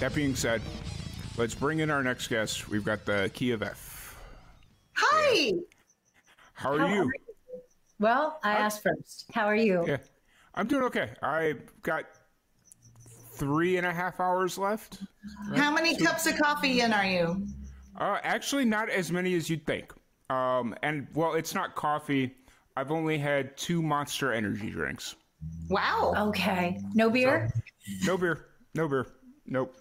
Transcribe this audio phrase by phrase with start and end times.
[0.00, 0.62] That being said,
[1.36, 2.68] let's bring in our next guest.
[2.68, 4.16] We've got the Key of F.
[4.94, 5.52] Hi.
[6.54, 7.02] How are How you?
[7.02, 7.12] are
[7.98, 9.26] Well, I asked first.
[9.32, 9.84] How are you?
[9.86, 9.98] Yeah,
[10.54, 11.10] I'm doing okay.
[11.22, 12.06] I got
[13.34, 15.02] three and a half hours left.
[15.54, 17.46] How many cups of coffee in are you?
[17.98, 19.92] Uh, actually, not as many as you'd think.
[20.30, 22.34] Um, and well, it's not coffee.
[22.76, 25.16] I've only had two Monster Energy drinks.
[25.68, 26.14] Wow.
[26.16, 26.80] Okay.
[26.94, 27.50] No beer?
[28.04, 28.46] No beer.
[28.74, 29.06] No beer.
[29.46, 29.74] Nope.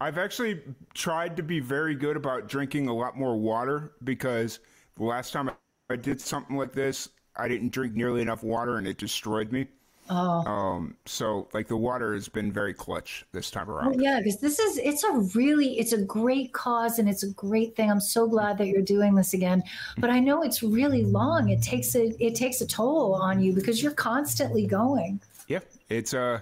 [0.00, 0.60] I've actually
[0.94, 4.60] tried to be very good about drinking a lot more water because
[4.96, 5.50] the last time
[5.90, 9.66] I did something like this, I didn't drink nearly enough water and it destroyed me.
[10.08, 10.44] Oh.
[10.46, 14.00] Um, so like the water has been very clutch this time around.
[14.00, 17.74] Yeah, because this is it's a really it's a great cause and it's a great
[17.74, 17.90] thing.
[17.90, 19.64] I'm so glad that you're doing this again.
[19.98, 21.48] But I know it's really long.
[21.48, 25.20] It takes a it takes a toll on you because you're constantly going.
[25.48, 26.40] Yeah, it's uh,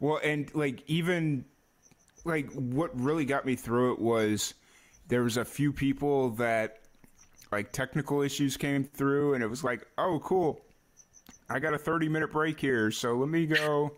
[0.00, 1.46] well, and like even
[2.24, 4.54] like what really got me through it was
[5.08, 6.80] there was a few people that
[7.50, 10.60] like technical issues came through, and it was like, oh, cool,
[11.48, 13.92] I got a thirty minute break here, so let me go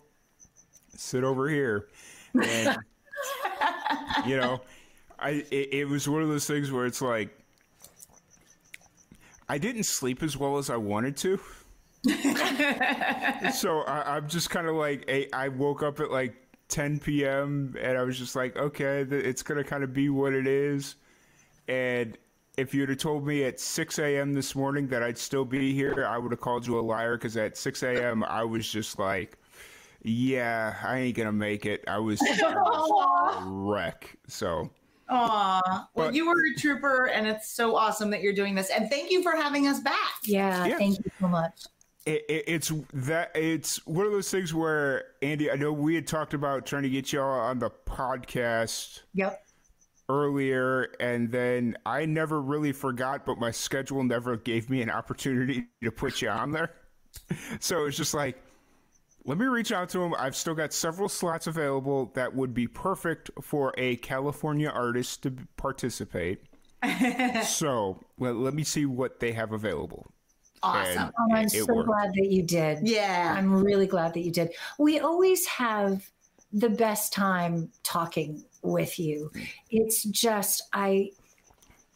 [0.97, 1.89] sit over here,
[2.35, 2.77] and
[4.27, 4.61] you know,
[5.19, 7.37] I it, it was one of those things where it's like
[9.49, 11.41] I didn't sleep as well as I wanted to.
[13.53, 16.35] So I, I'm just kind of like, I, I woke up at like
[16.71, 17.75] 10 p.m.
[17.81, 20.97] and I was just like, okay, th- it's gonna kind of be what it is.
[21.69, 22.17] And
[22.57, 24.35] if you'd have told me at 6 a.m.
[24.35, 27.37] this morning that I'd still be here, I would have called you a liar because
[27.37, 28.25] at 6 a.m.
[28.25, 29.37] I was just like,
[30.03, 31.85] yeah, I ain't gonna make it.
[31.87, 34.17] I was, I was a wreck.
[34.29, 34.71] So
[35.13, 35.61] Aw.
[35.95, 38.71] Well, But- you were a trooper, and it's so awesome that you're doing this.
[38.71, 39.97] And thank you for having us back.
[40.25, 40.79] Yeah, Yeah.
[40.79, 41.65] thank you so much.
[42.07, 46.07] It, it, it's that it's one of those things where Andy, I know we had
[46.07, 49.43] talked about trying to get y'all on the podcast Yep.
[50.09, 55.67] earlier and then I never really forgot, but my schedule never gave me an opportunity
[55.83, 56.71] to put you on there.
[57.61, 58.41] So it's just like,
[59.25, 60.15] let me reach out to him.
[60.17, 65.33] I've still got several slots available that would be perfect for a California artist to
[65.57, 66.41] participate.
[67.45, 70.13] so well, let me see what they have available.
[70.63, 70.99] Awesome.
[70.99, 71.89] And Oh, I'm it- it so worked.
[71.89, 72.87] glad that you did.
[72.87, 73.35] Yeah.
[73.37, 74.51] I'm really glad that you did.
[74.79, 76.09] We always have
[76.53, 79.31] the best time talking with you.
[79.71, 81.11] It's just I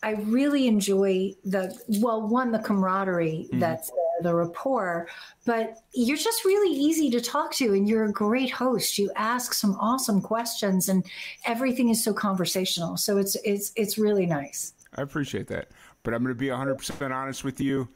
[0.03, 3.59] I really enjoy the well, one the camaraderie mm-hmm.
[3.59, 5.09] that's there, the rapport,
[5.47, 8.99] but you're just really easy to talk to and you're a great host.
[8.99, 11.05] You ask some awesome questions and
[11.47, 12.97] everything is so conversational.
[12.99, 14.75] So it's it's it's really nice.
[14.95, 15.69] I appreciate that.
[16.03, 17.89] But I'm going to be 100% honest with you.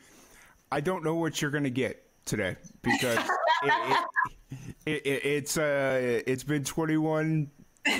[0.70, 3.18] I don't know what you're going to get today because
[3.62, 4.06] it,
[4.86, 7.50] it, it, it's uh it's been 21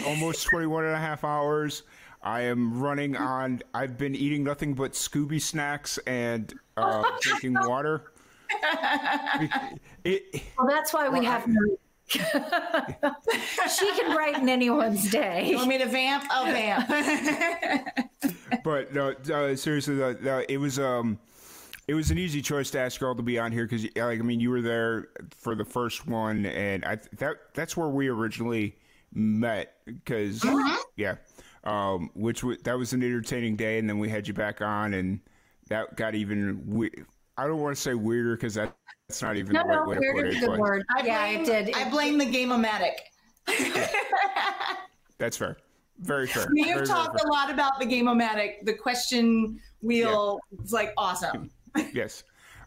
[0.06, 1.82] almost 21 and a half hours.
[2.22, 8.12] I am running on I've been eating nothing but Scooby snacks and uh, drinking water.
[10.04, 11.44] It, Well, that's why we have
[12.08, 15.50] she can brighten anyone's day.
[15.50, 16.24] You want me to vamp?
[16.30, 16.88] I'll vamp.
[18.64, 21.18] but no, uh, seriously, though, it was um,
[21.88, 24.22] it was an easy choice to ask y'all to be on here because, like, I
[24.22, 28.76] mean, you were there for the first one, and I that that's where we originally
[29.15, 30.44] met because
[30.97, 31.16] yeah,
[31.65, 34.94] um, which w- that was an entertaining day, and then we had you back on,
[34.94, 35.19] and
[35.69, 36.62] that got even.
[36.66, 36.93] We-
[37.38, 38.75] I don't want to say weirder because that,
[39.09, 40.37] that's not even No, the right no, way to put weird it.
[40.43, 40.84] a good word.
[40.94, 41.75] I yeah, blame, it did.
[41.76, 42.94] I blame the game-o-matic.
[45.19, 45.56] That's fair.
[46.00, 46.49] Very fair.
[46.52, 47.29] We have very talked fair.
[47.29, 48.64] a lot about the game-o-matic.
[48.64, 51.49] The question wheel is like awesome.
[51.93, 52.25] Yes.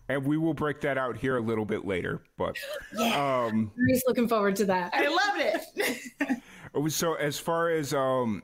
[0.09, 2.21] And we will break that out here a little bit later.
[2.37, 2.57] But
[3.15, 4.93] um He's looking forward to that.
[4.93, 6.41] I loved
[6.75, 6.91] it.
[6.91, 8.43] so as far as um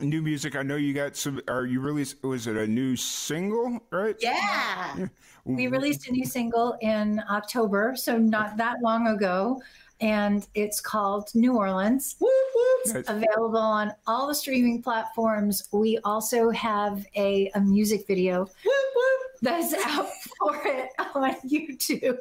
[0.00, 3.80] new music, I know you got some are you released was it a new single,
[3.90, 4.16] right?
[4.20, 5.06] yeah.
[5.44, 9.60] We released a new single in October, so not that long ago,
[10.00, 12.16] and it's called New Orleans.
[12.18, 12.96] Whoop, whoop.
[12.96, 15.68] It's available on all the streaming platforms.
[15.72, 18.94] We also have a, a music video Whoop,
[19.42, 19.52] whoop.
[19.52, 20.08] that is out
[20.38, 22.18] for it on YouTube.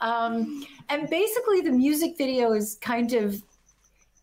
[0.00, 3.42] um, and basically, the music video is kind of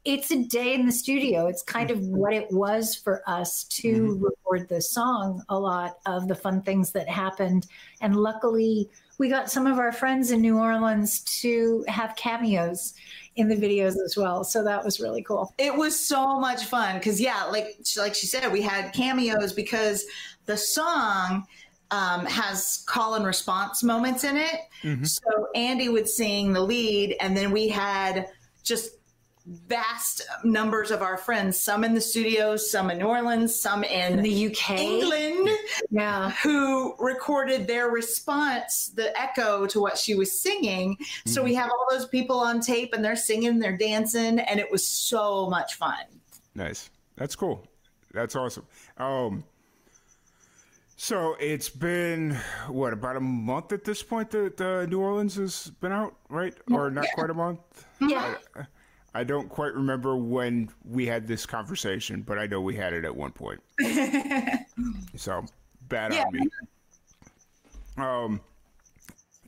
[0.06, 1.48] it's a day in the studio.
[1.48, 4.24] It's kind of what it was for us to mm-hmm.
[4.24, 5.44] record the song.
[5.50, 7.68] A lot of the fun things that happened,
[8.02, 12.94] and luckily, we got some of our friends in New Orleans to have cameos
[13.36, 14.44] in the videos as well.
[14.44, 15.54] So that was really cool.
[15.58, 20.06] It was so much fun because yeah, like like she said, we had cameos because
[20.50, 21.46] the song
[21.92, 24.62] um, has call and response moments in it.
[24.82, 25.04] Mm-hmm.
[25.04, 28.30] So Andy would sing the lead, and then we had
[28.64, 28.96] just
[29.46, 34.14] vast numbers of our friends, some in the studios, some in New Orleans, some in,
[34.14, 35.50] in the UK, England,
[35.92, 40.96] yeah, who recorded their response, the echo to what she was singing.
[40.96, 41.30] Mm-hmm.
[41.30, 41.60] So we mm-hmm.
[41.60, 45.48] have all those people on tape and they're singing, they're dancing, and it was so
[45.48, 46.06] much fun.
[46.56, 46.90] Nice.
[47.18, 47.68] That's cool.
[48.14, 48.66] That's awesome.
[48.98, 49.44] Um,
[51.00, 52.38] so it's been
[52.68, 56.54] what about a month at this point that the New Orleans has been out, right?
[56.70, 57.12] Or not yeah.
[57.14, 57.60] quite a month?
[58.02, 58.36] Yeah.
[58.58, 58.66] I,
[59.16, 63.06] I, don't quite remember when we had this conversation, but I know we had it
[63.06, 63.62] at one point.
[65.16, 65.46] so
[65.88, 66.26] bad yeah.
[66.26, 66.48] on me.
[67.98, 68.42] Um,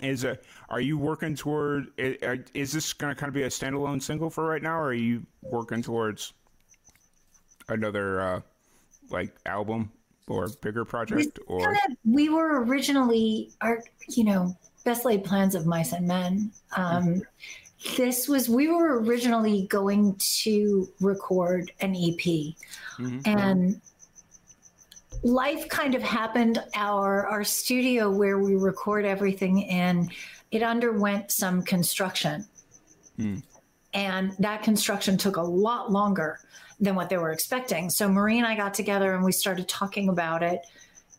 [0.02, 0.40] is a
[0.70, 1.88] are you working toward?
[1.98, 4.94] Is this going to kind of be a standalone single for right now, or are
[4.94, 6.32] you working towards
[7.68, 8.42] another uh,
[9.10, 9.92] like album
[10.32, 11.76] or bigger project we, or
[12.06, 17.96] we were originally our you know best laid plans of mice and men um, mm-hmm.
[17.98, 23.20] this was we were originally going to record an ep mm-hmm.
[23.26, 23.82] and
[25.24, 30.10] life kind of happened our our studio where we record everything in
[30.52, 32.46] it underwent some construction
[33.20, 33.42] mm.
[33.94, 36.40] and that construction took a lot longer
[36.82, 37.90] than what they were expecting.
[37.90, 40.66] So Marie and I got together and we started talking about it.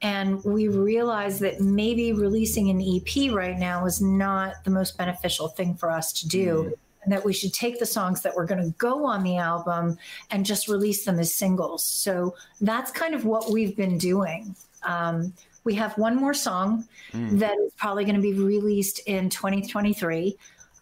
[0.02, 5.46] And we realized that maybe releasing an EP right now is not the most beneficial
[5.46, 6.46] thing for us to do.
[6.46, 6.72] Mm-hmm.
[7.04, 9.98] And that we should take the songs that were going to go on the album
[10.30, 11.84] and just release them as singles.
[11.84, 14.54] So that's kind of what we've been doing.
[14.84, 15.32] Um,
[15.64, 17.38] we have one more song mm.
[17.40, 20.36] that is probably going to be released in 2023.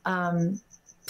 [0.04, 0.60] Um,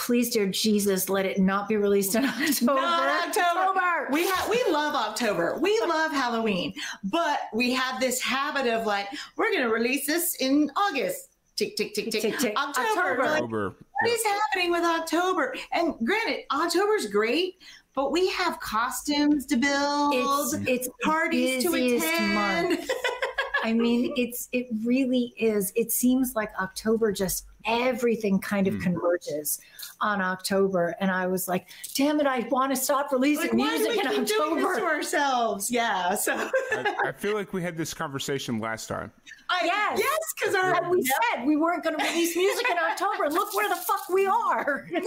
[0.00, 2.75] please, dear Jesus, let it not be released in October.
[2.75, 4.08] Not October.
[4.11, 5.58] We have we love October.
[5.61, 6.73] We love Halloween,
[7.05, 11.29] but we have this habit of like we're going to release this in August.
[11.56, 12.23] Tick tick tick tick.
[12.23, 12.56] tick, tick.
[12.56, 13.23] October.
[13.23, 13.64] October.
[13.69, 15.55] Like, what is happening with October?
[15.73, 17.56] And granted, October's great,
[17.94, 20.14] but we have costumes to build.
[20.14, 22.79] It's, it's parties to attend.
[23.62, 25.72] I mean, it's it really is.
[25.76, 28.82] It seems like October just everything kind of mm.
[28.82, 29.60] converges
[30.00, 32.26] on October, and I was like, "Damn it!
[32.26, 36.14] I want to stop releasing like, music in October." to ourselves, yeah.
[36.14, 36.34] So
[36.72, 39.12] I, I, feel like we had this conversation last time.
[39.48, 43.28] I, yes, yes, because our we said we weren't going to release music in October.
[43.30, 44.88] Look where the fuck we are.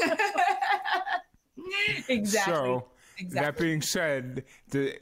[2.07, 2.53] exactly.
[2.53, 2.85] So
[3.17, 3.45] exactly.
[3.45, 4.97] that being said, the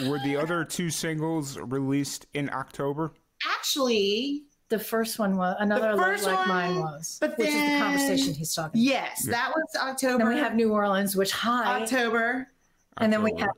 [0.00, 3.12] were the other two singles released in October?
[3.48, 7.84] Actually, the first one was another like one, mine was, but which then, is the
[7.84, 8.80] conversation he's talking.
[8.80, 9.32] Yes, yeah.
[9.32, 10.24] that was October.
[10.24, 12.48] Then we have New Orleans, which high October,
[12.96, 13.50] and then we have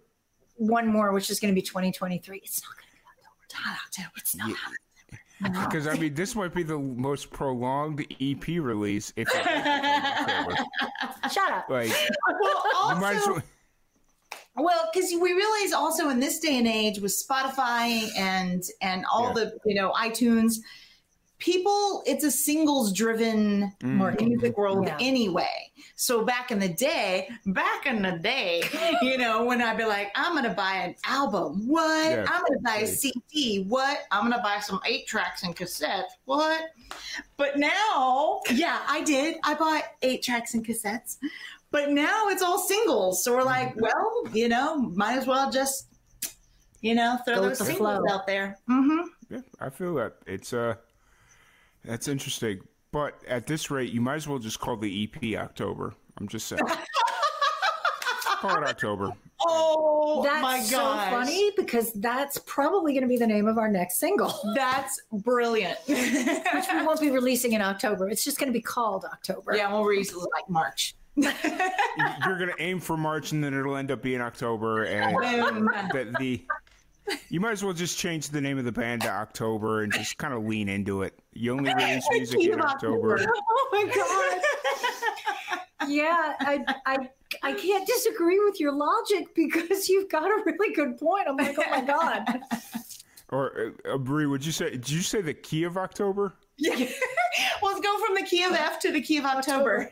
[0.57, 2.41] one more, which is going to be 2023.
[2.43, 3.37] It's not going to be October.
[3.45, 4.11] It's not October.
[4.17, 4.51] It's not.
[4.51, 4.57] Yeah.
[5.65, 9.13] Because I mean, this might be the most prolonged EP release.
[9.17, 9.29] If
[11.33, 11.91] shut up, like
[12.41, 13.43] well, also, you might as well,
[14.57, 19.29] well, because we realize also in this day and age with Spotify and and all
[19.29, 19.33] yeah.
[19.35, 20.57] the you know iTunes,
[21.39, 24.21] people it's a singles driven mm.
[24.21, 24.97] music world yeah.
[25.01, 25.73] anyway.
[25.97, 28.63] So back in the day, back in the day,
[29.03, 32.11] you know, when I'd be like, I'm gonna buy an album, what?
[32.11, 32.27] Yeah.
[32.29, 33.99] I'm gonna buy a CD, what?
[34.11, 36.63] I'm gonna buy some eight tracks and cassettes, what?
[37.37, 39.37] But now, yeah, I did.
[39.43, 41.19] I bought eight tracks and cassettes.
[41.75, 43.25] But now it's all singles.
[43.25, 43.81] So we're like, mm-hmm.
[43.81, 45.89] well, you know, might as well just,
[46.83, 48.15] you know, throw Go those singles flow.
[48.15, 48.61] out there.
[48.71, 49.09] Mm-hmm.
[49.29, 50.13] Yeah, I feel that.
[50.25, 50.77] It's uh
[51.85, 52.61] that's interesting.
[52.93, 55.95] But at this rate, you might as well just call the EP October.
[56.19, 56.63] I'm just saying.
[58.37, 59.11] call it October.
[59.45, 63.69] Oh, that's my so funny because that's probably going to be the name of our
[63.69, 64.33] next single.
[64.55, 65.77] That's brilliant.
[65.87, 65.99] Which
[66.73, 68.09] we won't be releasing in October.
[68.09, 69.57] It's just going to be called October.
[69.57, 70.95] Yeah, we'll release it like March.
[71.17, 75.17] You're going to aim for March, and then it'll end up being October, and
[75.93, 76.45] the, the
[77.29, 80.19] you might as well just change the name of the band to October and just
[80.19, 81.19] kind of lean into it.
[81.33, 83.27] You only release music in October.
[83.57, 85.91] Oh my god!
[85.91, 87.09] yeah, I, I
[87.43, 91.27] I can't disagree with your logic because you've got a really good point.
[91.29, 92.41] I'm like, oh my god.
[93.31, 94.71] Or uh, Brie, would you say?
[94.71, 96.35] Did you say the key of October?
[96.57, 96.77] Yeah.
[97.63, 99.91] let's go from the key of F to the key of October.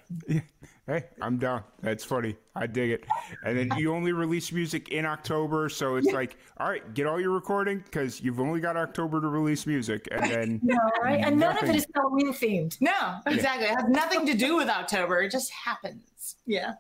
[0.87, 1.63] Hey, I'm down.
[1.81, 2.35] That's funny.
[2.57, 3.05] I dig it.
[3.45, 7.21] And then you only release music in October, so it's like, all right, get all
[7.21, 11.25] your recording because you've only got October to release music, and then No, right?
[11.25, 12.77] And none of it is Halloween themed.
[12.81, 13.67] No, exactly.
[13.69, 15.21] It has nothing to do with October.
[15.23, 16.37] It just happens.
[16.47, 16.73] Yeah.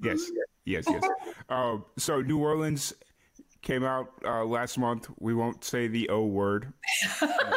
[0.00, 0.30] yes,
[0.64, 1.02] yes, yes.
[1.48, 2.92] Uh, so New Orleans
[3.62, 5.08] came out uh, last month.
[5.18, 6.72] We won't say the O word.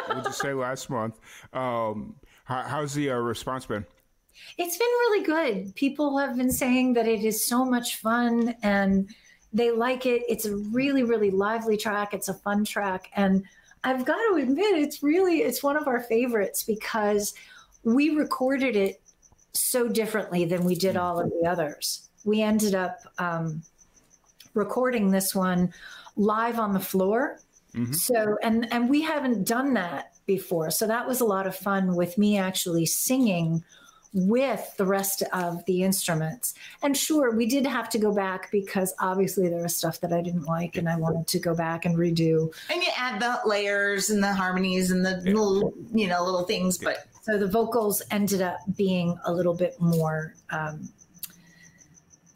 [0.08, 1.20] we'll just say last month.
[1.52, 3.84] Um, how, how's the uh, response been?
[4.58, 5.74] It's been really good.
[5.74, 9.08] People have been saying that it is so much fun and
[9.52, 10.22] they like it.
[10.28, 12.14] It's a really, really lively track.
[12.14, 13.10] It's a fun track.
[13.14, 13.44] And
[13.84, 17.34] I've got to admit, it's really, it's one of our favorites because
[17.84, 19.00] we recorded it
[19.52, 22.08] so differently than we did all of the others.
[22.24, 23.62] We ended up um,
[24.54, 25.72] recording this one
[26.16, 27.40] live on the floor.
[27.74, 27.94] Mhm.
[27.94, 30.70] So, and, and we haven't done that before.
[30.70, 33.64] So that was a lot of fun with me actually singing
[34.14, 36.54] with the rest of the instruments.
[36.82, 40.20] And sure, we did have to go back because obviously there was stuff that I
[40.20, 42.52] didn't like and I wanted to go back and redo.
[42.70, 46.76] And you add the layers and the harmonies and the little, you know, little things.
[46.76, 50.88] But So the vocals ended up being a little bit more um,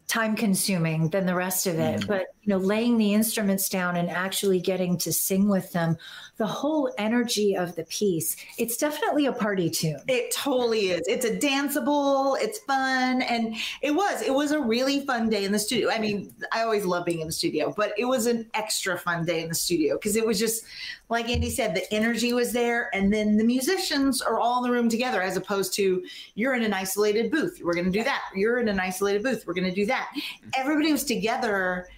[0.07, 2.07] time consuming than the rest of it.
[2.07, 5.97] But, you know, laying the instruments down and actually getting to sing with them,
[6.37, 9.99] the whole energy of the piece, it's definitely a party tune.
[10.07, 11.03] it totally is.
[11.09, 13.23] It's a danceable, it's fun.
[13.23, 15.91] And it was, it was a really fun day in the studio.
[15.91, 19.25] I mean, I always love being in the studio, but it was an extra fun
[19.25, 20.65] day in the studio because it was just,
[21.09, 22.91] like Andy said, the energy was there.
[22.95, 26.05] And then the musicians are all in the room together as opposed to
[26.37, 27.61] you're in an isolated booth.
[27.65, 28.23] We're going to do that.
[28.37, 29.45] You're in an isolated booth.
[29.47, 30.13] We're going to do that.
[30.57, 31.89] Everybody was together.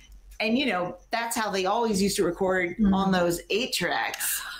[0.40, 2.94] And, you know, that's how they always used to record mm-hmm.
[2.94, 4.42] on those eight tracks.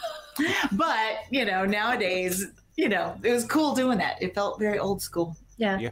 [0.71, 4.23] But, you know, nowadays, you know, it was cool doing that.
[4.23, 5.37] It felt very old school.
[5.57, 5.81] Yeah.
[5.81, 5.91] Yeah,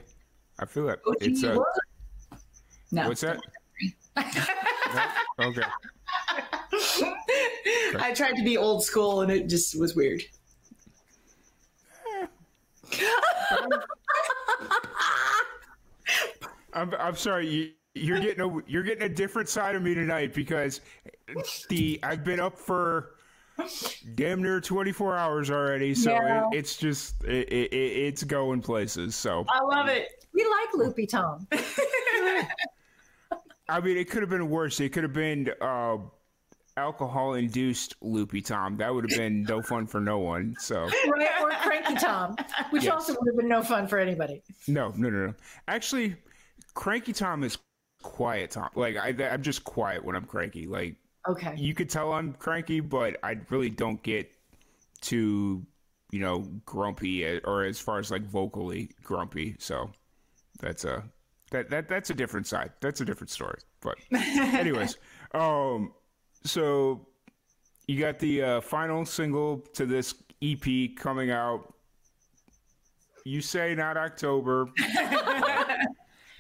[0.60, 1.58] I feel it OG It's a,
[2.92, 3.08] no.
[3.08, 3.40] what's that?
[4.14, 4.22] No?
[5.48, 5.62] Okay.
[7.98, 10.22] I tried to be old school and it just was weird.
[12.22, 12.26] Eh.
[16.72, 17.48] I'm, I'm sorry.
[17.48, 20.80] You, you're getting a you're getting a different side of me tonight because
[21.68, 23.12] the I've been up for
[24.14, 26.48] damn near 24 hours already, so Yeah.
[26.52, 29.14] it, it's just it, it, it's going places.
[29.14, 30.24] So I love it.
[30.34, 31.46] We like Loopy Tom.
[33.68, 34.78] I mean, it could have been worse.
[34.78, 35.96] It could have been uh,
[36.76, 38.76] alcohol induced loopy tom.
[38.76, 40.54] That would have been no fun for no one.
[40.60, 41.28] So right?
[41.42, 42.36] Or Cranky Tom,
[42.70, 42.92] which Yes.
[42.92, 44.42] also would have been no fun for anybody.
[44.68, 45.34] no, no, no, no.
[45.66, 46.14] Actually,
[46.74, 47.58] cranky tom is
[48.06, 48.70] quiet tom.
[48.74, 50.66] Like I, I'm just quiet when I'm cranky.
[50.66, 50.96] Like
[51.28, 51.54] Okay.
[51.56, 54.30] you could tell I'm cranky, but I really don't get
[55.00, 55.66] too,
[56.12, 59.56] you know, grumpy uh, or as far as like vocally grumpy.
[59.58, 59.90] So
[60.60, 61.02] that's a
[61.50, 62.70] that that that's a different side.
[62.80, 63.58] That's a different story.
[63.80, 64.98] But anyways,
[65.34, 65.92] um,
[66.44, 67.06] so
[67.88, 71.72] you got the uh, final single to this EP coming out.
[73.24, 74.68] You say not October.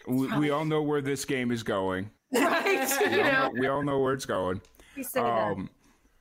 [0.06, 2.10] we, we all know where this game is going.
[2.32, 2.88] Right.
[3.00, 4.60] you know, We all know where it's going.
[4.96, 5.52] we say that.
[5.52, 5.70] Um,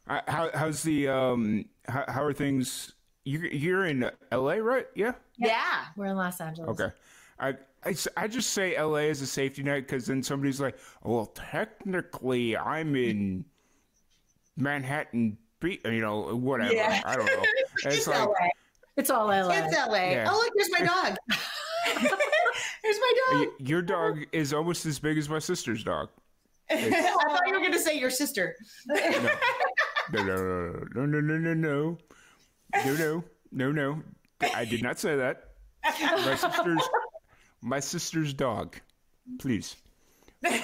[0.07, 1.65] how, how's the um?
[1.87, 2.93] How, how are things?
[3.23, 4.61] You're you're in L.A.
[4.61, 4.85] right?
[4.95, 5.13] Yeah.
[5.37, 5.85] Yeah.
[5.95, 6.69] We're in Los Angeles.
[6.79, 6.93] Okay.
[7.39, 7.55] I
[8.17, 9.09] I just say L.A.
[9.09, 13.45] as a safety net because then somebody's like, well, technically I'm in
[14.57, 16.73] Manhattan, Be- you know, whatever.
[16.73, 17.01] Yeah.
[17.05, 17.43] I don't know.
[17.83, 18.33] It's it's like, LA.
[18.95, 19.49] It's all LA.
[19.49, 19.95] It's LA.
[19.95, 20.29] Yeah.
[20.29, 21.17] Oh, look, there's my dog.
[22.85, 23.39] there's my dog.
[23.47, 26.09] y- your dog is almost as big as my sister's dog.
[26.71, 28.55] I thought you were going to say your sister.
[28.87, 31.97] No, no, no, no, no, no, no, no,
[32.73, 34.03] no, no, no, no.
[34.53, 35.49] I did not say that.
[35.83, 36.81] My sister's,
[37.61, 38.75] my sister's dog.
[39.39, 39.75] Please.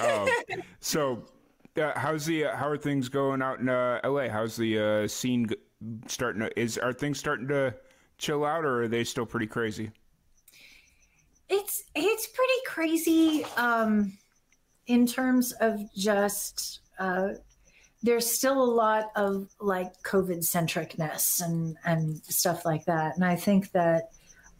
[0.01, 0.27] Um,
[0.79, 1.25] so,
[1.77, 4.29] uh, how's the uh, how are things going out in uh, L.A.?
[4.29, 5.55] How's the uh, scene g-
[6.07, 6.41] starting?
[6.41, 7.73] To, is are things starting to
[8.19, 9.89] chill out, or are they still pretty crazy?
[11.51, 14.17] It's it's pretty crazy um
[14.87, 17.29] in terms of just uh
[18.01, 23.15] there's still a lot of like covid centricness and and stuff like that.
[23.15, 24.11] And i think that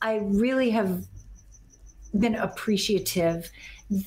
[0.01, 1.05] i really have
[2.19, 3.49] been appreciative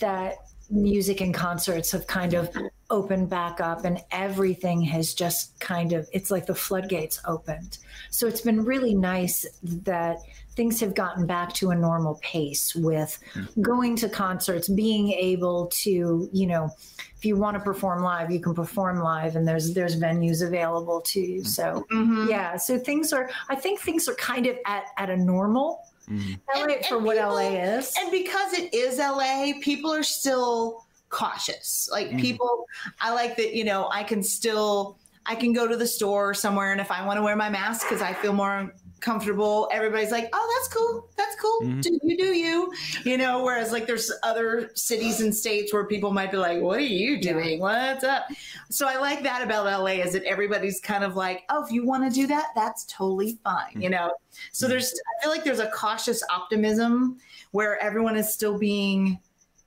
[0.01, 0.35] that
[0.71, 2.55] music and concerts have kind of
[2.95, 7.79] opened back up and everything has just kind of it's like the floodgates opened
[8.11, 10.19] so it's been really nice that
[10.55, 13.19] things have gotten back to a normal pace with
[13.61, 16.71] going to concerts being able to you know
[17.17, 21.01] if you want to perform live you can perform live and there's there's venues available
[21.01, 22.29] to you so Mhm.
[22.29, 26.39] yeah so things are i think things are kind of at at a normal Mhm.
[26.55, 27.39] LA And- for and what people- la
[27.79, 30.84] is And because it is LA, people are still
[31.15, 31.89] cautious.
[31.93, 32.21] Like Mhm.
[32.21, 32.67] people,
[33.01, 36.73] I like that, you know, I can still, I can go to the store somewhere
[36.73, 40.29] and if I want to wear my mask because I feel more comfortable, everybody's like,
[40.33, 41.09] oh, that's cool.
[41.17, 41.61] That's cool.
[41.63, 41.83] Mhm.
[41.83, 42.73] Do you do you?
[43.05, 46.79] You know, whereas like there's other cities and states where people might be like, what
[46.79, 47.61] are you doing?
[47.61, 48.25] What's up?
[48.71, 51.87] So I like that about LA is that everybody's kind of like, oh, if you
[51.87, 53.81] want to do that, that's totally fine.
[53.81, 54.11] You know?
[54.53, 57.19] So there's, I feel like there's a cautious optimism
[57.53, 59.21] where everyone is still being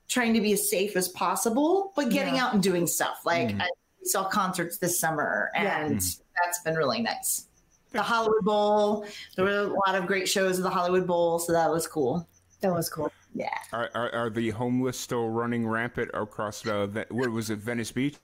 [0.08, 2.46] trying to be as safe as possible, but getting Yeah.
[2.46, 3.20] out and doing stuff.
[3.24, 3.62] Like Mhm.
[3.62, 3.68] I
[4.04, 5.84] saw concerts this summer, Yeah.
[5.84, 7.46] and that's been really nice.
[7.92, 11.52] The Hollywood Bowl, there were a lot of great shows at the Hollywood Bowl, so
[11.52, 12.26] that was cool.
[12.60, 13.56] that was cool Yeah.
[13.72, 17.92] Are, are are the homeless still running rampant across the Ve- what was it Venice
[17.92, 18.16] Beach,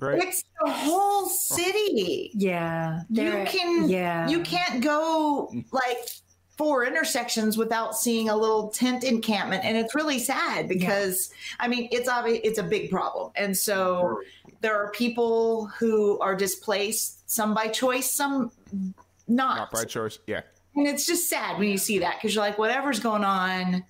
[0.00, 0.22] right?
[0.22, 2.30] It's the whole city.
[2.32, 5.98] yeah You can yeah you can't go like
[6.56, 11.30] four intersections without seeing a little tent encampment and it's really sad because
[11.60, 14.20] i mean it's obvious it's a big problem and so
[14.60, 18.50] there are people who are displaced some by choice some
[19.26, 20.18] not, Not by choice.
[20.26, 20.42] Yeah.
[20.76, 23.84] and it's just sad when you see that because you're like whatever's going on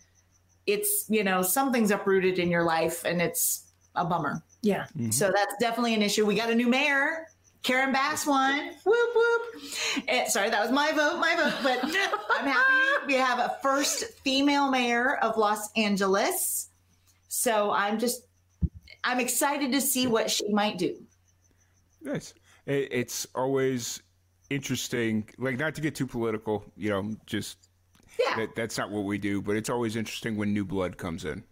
[0.67, 5.55] it's you know something's uprooted in your life and it's a bummer yeah so that's
[5.61, 6.25] definitely an issue.
[6.25, 7.27] We got a new mayor.
[7.65, 8.71] Karen Bass won.
[8.85, 9.63] Whoop whoop.
[10.07, 11.55] Eh, sorry, that was my vote, my vote.
[11.63, 16.69] But I'm happy we have a first female mayor of Los Angeles.
[17.29, 18.27] So I'm just,
[19.03, 20.95] I'm excited to see what she might do.
[22.03, 22.35] Nice.
[22.67, 24.03] It, it's always
[24.51, 25.29] interesting.
[25.39, 27.69] Like not to get too political, you know, just
[28.21, 29.41] Yeah, that, that's not what we do.
[29.43, 31.43] But it's always interesting when new blood comes in.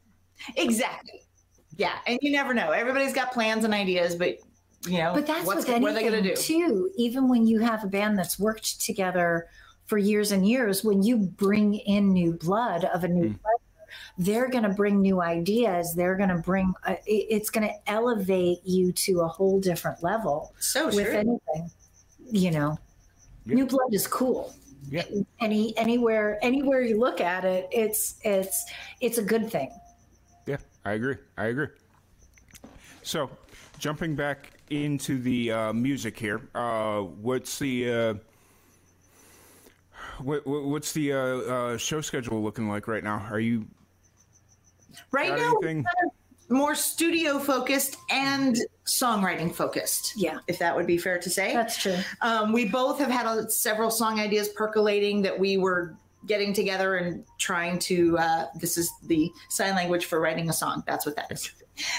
[0.56, 1.22] exactly.
[1.76, 2.70] Yeah, and you never know.
[2.70, 4.36] Everybody's got plans and ideas, but
[4.86, 6.42] you know, But that's what's, with what are they anything going to do?
[6.42, 6.90] too.
[6.96, 9.48] Even when you have a band that's worked together
[9.86, 13.40] for years and years, when you bring in new blood of a new Mm.
[13.42, 13.56] player,
[14.18, 15.94] they're going to bring new ideas.
[15.94, 16.72] They're going to bring.
[16.86, 21.14] Uh, it's going to elevate you to a whole different level So with true.
[21.14, 21.70] anything.
[22.30, 22.78] You know,
[23.44, 23.54] Yeah.
[23.56, 24.54] new blood is cool.
[24.90, 25.04] Yeah.
[25.40, 28.64] Any anywhere anywhere you look at it, it's it's
[29.00, 29.70] it's a good thing.
[30.46, 31.16] Yeah, I agree.
[31.38, 31.68] I agree.
[33.02, 33.30] So,
[33.78, 38.14] jumping back into the uh, music here, uh, what's the uh,
[40.18, 43.26] what, what- what's the uh, uh, show schedule looking like right now?
[43.30, 43.66] Are you
[45.10, 45.84] right got now, anything?
[46.48, 48.56] more studio focused and
[48.86, 50.14] songwriting focused.
[50.16, 50.38] Yeah.
[50.48, 51.52] if that would be fair to say.
[51.54, 51.96] That's true.
[52.20, 55.94] Um, we both have had uh several song ideas percolating that we were
[56.26, 58.18] getting together and trying to.
[58.18, 60.82] Uh, this is the sign language for writing a song.
[60.86, 61.50] That's what that is.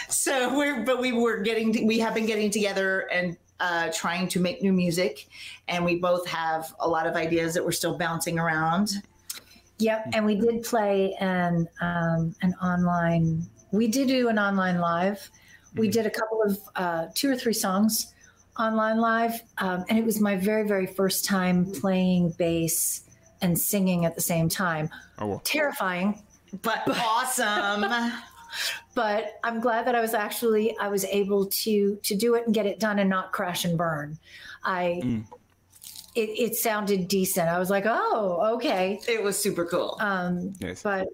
[0.08, 4.28] So we're, but we were getting, to, we have been getting together and uh, trying
[4.30, 5.28] to make new music,
[5.68, 9.02] and we both have a lot of ideas that we're still bouncing around.
[9.80, 13.48] Yep, and we did play an um, an online.
[13.72, 15.30] We did do an online live.
[15.76, 18.14] We did a couple of uh, two or three songs
[18.60, 23.03] online live, um, and it was my very very first time playing bass
[23.44, 24.90] and singing at the same time.
[25.20, 25.42] Oh, well.
[25.44, 26.24] Terrifying,
[26.62, 28.12] But awesome.
[28.96, 32.54] but I'm glad that I was actually I was able to to do it and
[32.54, 34.18] get it done and not crash and burn.
[34.64, 35.02] I.
[35.04, 35.26] Mm.
[36.16, 37.50] It, it sounded decent.
[37.50, 39.98] I was like, "Oh, okay." it was super cool.
[40.00, 40.84] Um, Yes.
[40.84, 41.08] but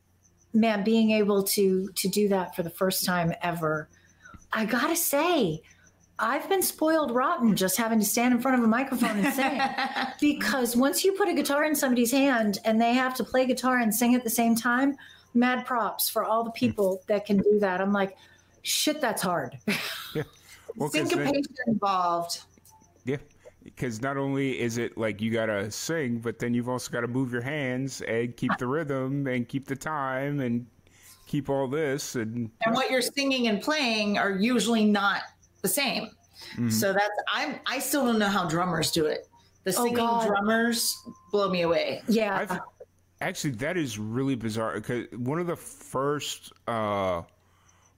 [0.53, 3.87] man being able to to do that for the first time ever
[4.51, 5.61] i gotta say
[6.19, 9.59] i've been spoiled rotten just having to stand in front of a microphone and sing.
[10.19, 13.79] Because once you put a guitar in somebody's hand and they have to play guitar
[13.79, 14.95] and sing at the same time
[15.33, 17.13] mad props for all the people hmm.
[17.13, 17.81] that can do that.
[17.81, 18.17] I'm like
[18.61, 19.57] shit that's hard.
[20.75, 22.43] Well, 'cause then- Syncopation involved.
[23.03, 23.17] yeah,
[23.63, 27.07] because not only is it like you gotta sing, but then you've also got to
[27.07, 30.67] move your hands and keep the rhythm and keep the time and
[31.25, 35.23] keep all this and and what you're singing and playing are usually not
[35.61, 36.09] the same.
[36.55, 36.71] Mhm.
[36.71, 39.27] So that's I'm I still don't know how drummers do it.
[39.65, 40.25] The Oh, singing God.
[40.27, 40.95] drummers
[41.31, 42.01] blow me away.
[42.07, 42.59] yeah I've
[43.21, 47.23] actually that is really bizarre because one of the first uh,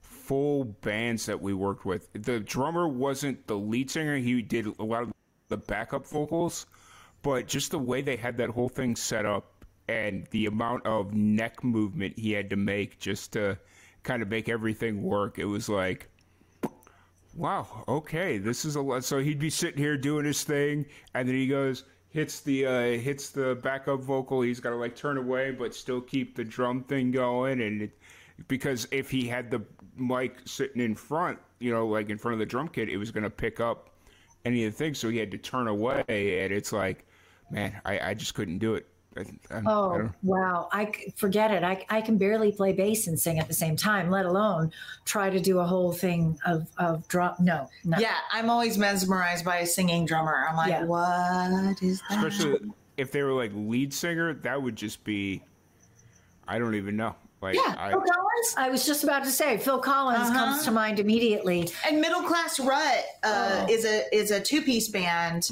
[0.00, 4.82] full bands that we worked with, the drummer wasn't the lead singer; he did a
[4.84, 5.12] lot of
[5.48, 6.66] the backup vocals,
[7.22, 11.12] but just the way they had that whole thing set up and the amount of
[11.12, 13.58] neck movement he had to make just to
[14.02, 16.08] kind of make everything work, it was like.
[17.34, 17.84] Wow.
[17.88, 18.38] Okay.
[18.38, 19.04] This is a lot.
[19.04, 22.82] So he'd be sitting here doing his thing, and then he goes, hits the uh,
[22.98, 24.42] hits the backup vocal.
[24.42, 27.98] He's got to like turn away, but still keep the drum thing going, and it,
[28.48, 29.62] because if he had the
[29.96, 33.10] mic sitting in front, you know, like in front of the drum kit, it was
[33.10, 33.90] going to pick up
[34.44, 34.98] any of the things.
[34.98, 37.06] So he had to turn away, and it's like,
[37.50, 38.86] man, I, I just couldn't do it.
[39.16, 40.68] I, I, I Oh don't- wow!
[40.72, 41.62] I forget it.
[41.62, 44.72] I, I can barely play bass and sing at the same time, let alone
[45.04, 47.34] try to do a whole thing of of drum.
[47.40, 47.98] No, no.
[47.98, 50.46] Yeah, I'm always mesmerized by a singing drummer.
[50.48, 50.84] I'm like, Yeah.
[50.84, 52.24] what is that?
[52.24, 55.42] especially if they were like lead singer, that would just be,
[56.46, 57.14] I don't even know.
[57.40, 58.54] Like, yeah, I, Phil Collins.
[58.56, 60.32] I was just about to say Phil Collins Uh-huh.
[60.34, 61.68] comes to mind immediately.
[61.88, 63.72] And Middle Class Rut uh, Oh.
[63.72, 65.50] is a is a two piece band,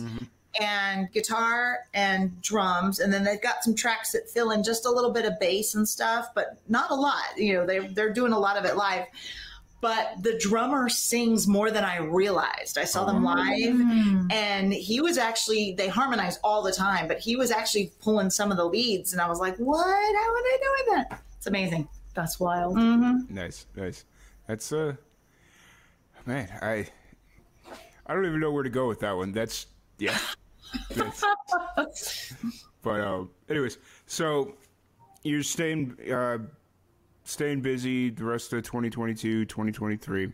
[0.60, 4.90] and guitar and drums, and then they've got some tracks that fill in just a
[4.90, 7.36] little bit of bass and stuff, but not a lot.
[7.36, 9.04] You know, they they're doing a lot of it live.
[9.82, 12.76] But the drummer sings more than I realized.
[12.76, 14.30] I saw them live, Mm.
[14.30, 18.50] and he was actually they harmonize all the time, but he was actually pulling some
[18.50, 19.86] of the leads, and I was like, "What?
[19.86, 21.88] How are they doing that?" It's amazing.
[22.12, 22.76] That's wild.
[22.76, 23.34] Mm-hmm.
[23.34, 24.04] Nice, nice.
[24.46, 24.96] That's uh,
[26.26, 26.86] man, I,
[28.06, 29.32] I don't even know where to go with that one.
[29.32, 29.66] That's
[29.98, 30.18] yeah.
[32.82, 34.54] But uh, anyways, so
[35.22, 36.38] you're staying uh,
[37.24, 40.32] staying busy the rest of 2022, 2023.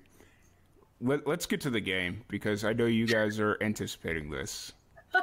[1.01, 4.72] Let, let's get to the game because I know you guys are anticipating this.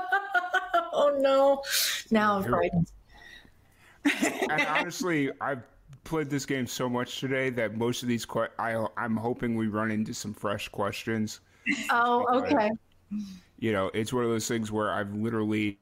[0.95, 1.63] Oh no!
[2.11, 2.91] Now I'm frightened.
[4.49, 5.63] and honestly, I've
[6.03, 9.67] played this game so much today that most of these que- I, I'm hoping we
[9.67, 11.39] run into some fresh questions.
[11.89, 12.69] Oh, okay.
[13.63, 15.79] You know, it's one of those things where I've literally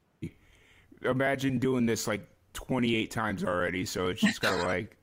[1.02, 2.22] imagine doing this like
[2.54, 3.88] 28 times already.
[3.88, 4.96] So it's just kind of like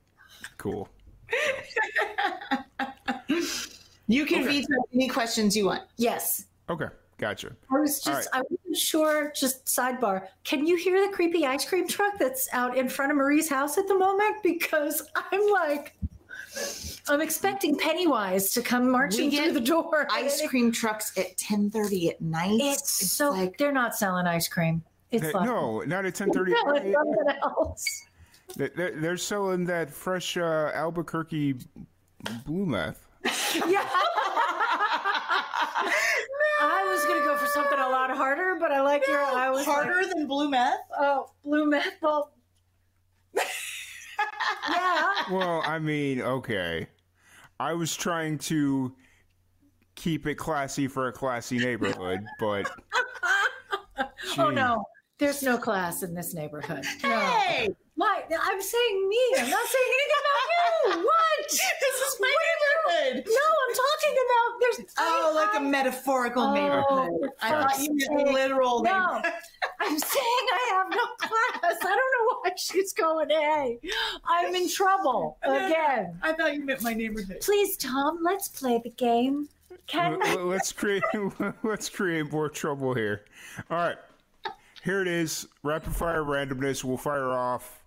[0.55, 0.87] cool.
[4.07, 4.61] You can Okay.
[4.61, 5.83] veto any questions you want.
[5.97, 6.45] Yes.
[6.69, 6.87] Okay,
[7.17, 7.53] gotcha.
[7.69, 10.27] I was just, I wasn't sure, just sidebar.
[10.45, 13.77] Can you hear the creepy ice cream truck that's out in front of Marie's house
[13.77, 14.41] at the moment?
[14.41, 15.97] Because I'm like,
[17.07, 20.07] I'm expecting Pennywise to come marching through the door.
[20.11, 22.59] Ice cream trucks at ten thirty at night.
[22.61, 24.83] It's, so, like they're not selling ice cream.
[25.11, 25.45] It's Hey, fun.
[25.45, 26.33] no, not at 10:30.
[26.49, 28.05] No, it's something else.
[28.55, 31.55] They- They're, they're selling that fresh uh, Albuquerque
[32.45, 33.07] blue meth.
[33.67, 33.87] Yeah.
[36.61, 39.19] I was gonna go for something a lot harder, but I like your.
[39.21, 40.77] I was harder Like, than blue meth.
[40.99, 41.93] oh, blue meth.
[42.01, 42.31] Well,
[44.69, 45.23] yeah.
[45.31, 46.87] Well, I mean, okay.
[47.59, 48.93] I was trying to
[49.95, 52.69] keep it classy for a classy neighborhood, but
[54.37, 54.85] Oh no,
[55.17, 56.85] there's no class in this neighborhood.
[57.03, 57.19] No.
[57.19, 58.23] Hey, Why?
[58.29, 59.19] I'm saying me.
[59.37, 61.05] I'm not saying anything about you.
[61.05, 61.47] What?
[61.49, 62.33] this is my
[62.89, 63.25] neighborhood.
[63.27, 64.95] No, I'm talking about there's.
[64.97, 67.31] Oh, like a I'm- metaphorical Oh, neighborhood.
[67.41, 69.21] I thought you meant fuck's literal No.
[69.81, 71.77] I'm saying I have no class.
[71.81, 73.29] I don't know why she's going.
[73.29, 73.79] Hey,
[74.25, 76.17] I'm in trouble again.
[76.21, 77.37] I thought you meant my neighborhood.
[77.41, 79.47] Please, Tom, let's play the game.
[79.87, 81.01] Can L- l- let's create
[81.63, 83.25] let's create more trouble here.
[83.71, 83.97] All right,
[84.83, 85.47] here it is.
[85.63, 86.83] Rapid fire randomness.
[86.83, 87.81] We'll fire off.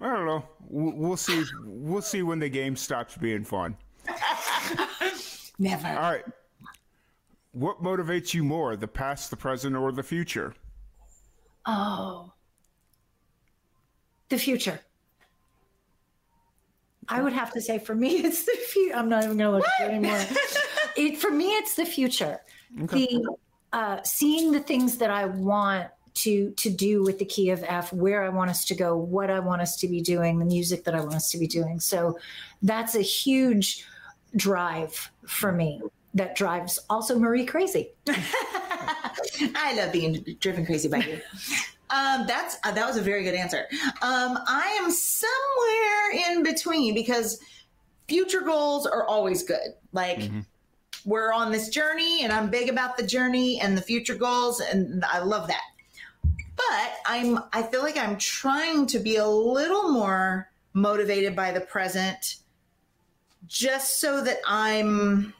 [0.00, 0.44] I don't know.
[0.68, 1.42] We'll, we'll see.
[1.64, 3.76] We'll see when the game stops being fun.
[5.58, 5.88] Never.
[5.88, 6.24] All right.
[7.52, 10.54] What motivates you more, the past, the present, or the future?
[11.66, 12.32] Oh.
[14.30, 14.80] The future.
[17.08, 18.96] I would have to say for me, it's the future.
[18.96, 20.20] I'm not even going to look at you anymore.
[20.96, 22.40] it, for me, it's the future.
[22.74, 23.36] The
[23.72, 27.92] uh, seeing the things that I want to to do with the key of F,
[27.92, 30.84] where I want us to go, what I want us to be doing, the music
[30.84, 31.80] that I want us to be doing.
[31.80, 32.18] So
[32.62, 33.86] that's a huge
[34.36, 35.80] drive for me.
[36.14, 37.90] That drives also Marie crazy.
[38.08, 41.20] I love being driven crazy by you.
[41.88, 43.66] Um, that's uh, that was a very good answer.
[44.00, 47.38] Um, I am somewhere in between because
[48.08, 49.74] future goals are always good.
[49.92, 50.30] Like
[51.04, 55.04] we're on this journey, and I'm big about the journey and the future goals, and
[55.04, 55.62] I love that.
[56.56, 61.60] But I'm I feel like I'm trying to be a little more motivated by the
[61.60, 62.36] present,
[63.46, 65.34] just so that I'm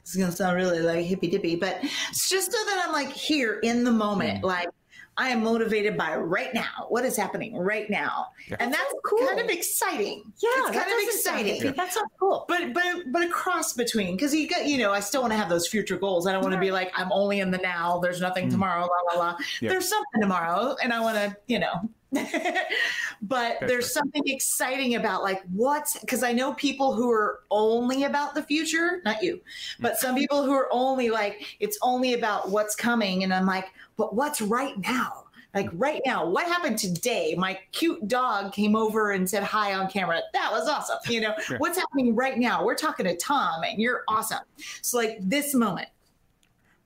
[0.00, 1.78] it's gonna sound really like hippy dippy, but
[2.10, 4.46] it's just so that I'm like here in the moment, mm.
[4.46, 4.68] like
[5.16, 6.86] I am motivated by right now.
[6.88, 9.26] What is happening right now, and that's cool.
[9.26, 10.24] kind of exciting.
[10.42, 11.60] Yeah, it's kind of exciting.
[11.60, 11.76] hippie.
[11.76, 12.46] That sounds cool.
[12.48, 15.36] But but but a cross between because you got you know I still want to
[15.36, 16.26] have those future goals.
[16.26, 17.98] I don't want to be like I'm only in the now.
[18.00, 18.52] There's nothing mm.
[18.52, 18.88] tomorrow.
[18.88, 19.36] La la la.
[19.60, 19.68] Yeah.
[19.68, 21.88] There's something tomorrow, and I want to you know
[23.22, 23.92] but That's there's right.
[23.92, 29.00] something exciting about like what's because I know people who are only about the future,
[29.04, 29.40] not you, mm.
[29.80, 33.68] but some people who are only like it's only about what's coming, and I'm like,
[33.96, 35.24] but what's right now?
[35.54, 35.74] Like mm.
[35.76, 37.34] right now, what happened today?
[37.38, 40.20] My cute dog came over and said hi on camera.
[40.34, 40.98] That was awesome.
[41.08, 41.56] You know, Yeah.
[41.58, 42.62] what's happening right now?
[42.62, 44.40] We're talking to Tom, and you're awesome.
[44.82, 45.88] So like this moment,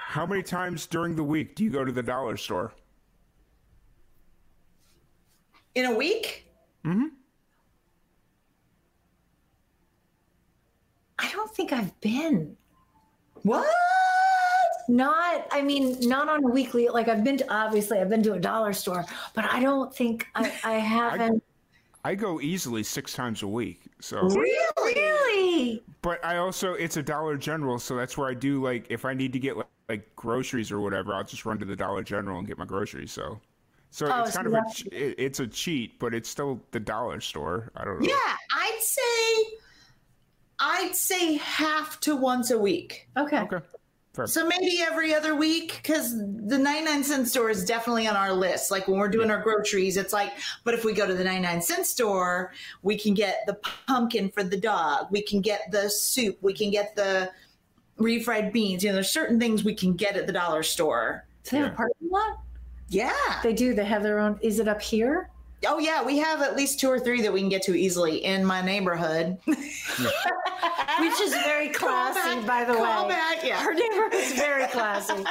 [0.08, 2.74] How many times during the week do you go to the dollar store?
[5.76, 6.48] In a week?
[6.86, 7.08] Mm-hmm.
[11.18, 12.56] I don't think I've been.
[13.44, 13.68] What?
[14.90, 16.90] Not, I mean, not on a weekly.
[16.90, 20.28] Like I've been to, obviously, I've been to a dollar store, but I don't think
[20.36, 21.22] I, I haven't.
[21.22, 21.53] I
[22.16, 23.82] go easily six times a week.
[24.02, 24.94] So, Really?
[24.96, 25.84] really?
[26.02, 29.14] but I also it's a Dollar General, so that's where I do like if I
[29.14, 32.38] need to get like, like groceries or whatever, I'll just run to the Dollar General
[32.40, 33.12] and get my groceries.
[33.12, 33.40] So,
[33.92, 36.80] so Oh, it's so kind of a it- it's a cheat, but it's still the
[36.80, 37.72] dollar store.
[37.78, 38.08] I don't know.
[38.08, 39.58] Yeah, I'd say
[40.60, 43.08] I'd say half to once a week.
[43.18, 43.40] Okay.
[43.40, 43.60] Okay.
[44.14, 44.28] Fair.
[44.28, 48.70] So maybe every other week because the 99 cent store is definitely on our list.
[48.70, 51.62] Like when we're doing our groceries, it's like, but if we go to the 99
[51.64, 52.52] cent store,
[52.84, 53.56] we can get the
[53.88, 55.08] pumpkin for the dog.
[55.10, 56.38] We can get the soup.
[56.42, 57.32] We can get the
[58.00, 58.84] refried beans.
[58.84, 61.26] You know, there's certain things we can get at the dollar store.
[61.44, 61.74] Do they have Yeah.
[61.74, 62.40] a parking lot?
[62.90, 63.40] Yeah.
[63.42, 63.74] They do.
[63.74, 64.38] They have their own.
[64.44, 65.32] Is it up here?
[65.68, 66.04] Oh, yeah.
[66.04, 68.62] We have at least two or three that we can get to easily in my
[68.62, 69.38] neighborhood.
[71.00, 72.80] Which is very classy, Callback, by the way.
[72.80, 73.64] callback, yeah.
[73.64, 75.14] Our neighborhood's very classy.
[75.14, 75.26] Um,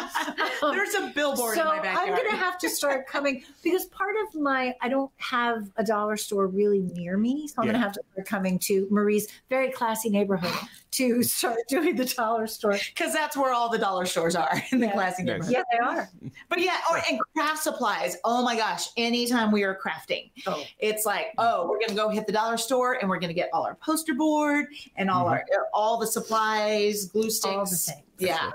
[0.75, 4.15] There's a billboard so in my I'm going to have to start coming because part
[4.27, 7.93] of my I don't have a dollar store really near me, so I'm gonna have
[7.93, 10.53] to start coming to Marie's very classy neighborhood
[10.93, 12.79] to start doing the dollar store.
[12.95, 14.93] because that's where all the dollar stores are in the Yeah.
[14.93, 15.51] classy Yes.
[15.51, 16.09] Yeah, they are.
[16.49, 18.17] But yeah, or and craft supplies.
[18.25, 18.89] Oh my gosh!
[18.97, 20.63] Anytime we are crafting, Oh.
[20.79, 23.65] it's like, oh, we're gonna go hit the dollar store and we're gonna get all
[23.65, 28.03] our poster board and all our all the supplies, glue sticks, All the things.
[28.19, 28.51] Yeah.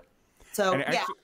[0.53, 1.15] So And Oh, yeah, actually,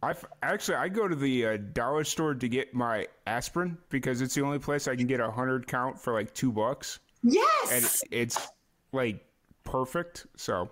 [0.00, 4.32] I've, actually, I go to the uh, dollar store to get my aspirin because it's
[4.34, 8.12] the only place I can get a hundred count for like two bucks, Yes, and
[8.12, 8.48] it's
[8.92, 9.24] like
[9.70, 10.26] perfect.
[10.36, 10.70] So,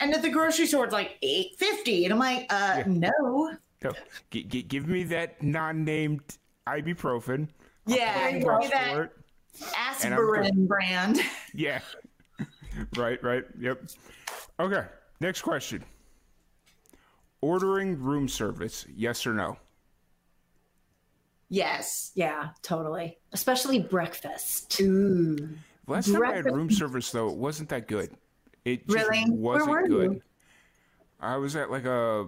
[0.00, 3.56] And at the grocery store, it's like eight fifty, and I'm like, uh, no.
[3.82, 3.92] so
[4.30, 6.22] g- g- give me that non-named
[6.68, 7.48] ibuprofen.
[7.86, 9.10] Yeah, give me that it.
[10.02, 11.20] And I'm aspirin brand.
[11.54, 11.80] Yeah.
[12.96, 13.22] right.
[13.22, 13.44] Right.
[13.60, 13.82] Yep.
[14.58, 14.84] Okay.
[15.20, 15.84] Next question.
[17.40, 19.56] Ordering room service, yes or no?
[21.50, 22.10] Yes.
[22.14, 23.18] Yeah, totally.
[23.32, 24.80] Especially breakfast.
[24.80, 25.36] Ooh.
[25.86, 28.10] Last time I had room service though, it wasn't that good.
[28.64, 29.24] It just Really?
[29.30, 30.12] Wasn't were good.
[30.12, 30.22] you?
[31.20, 32.26] I was at like a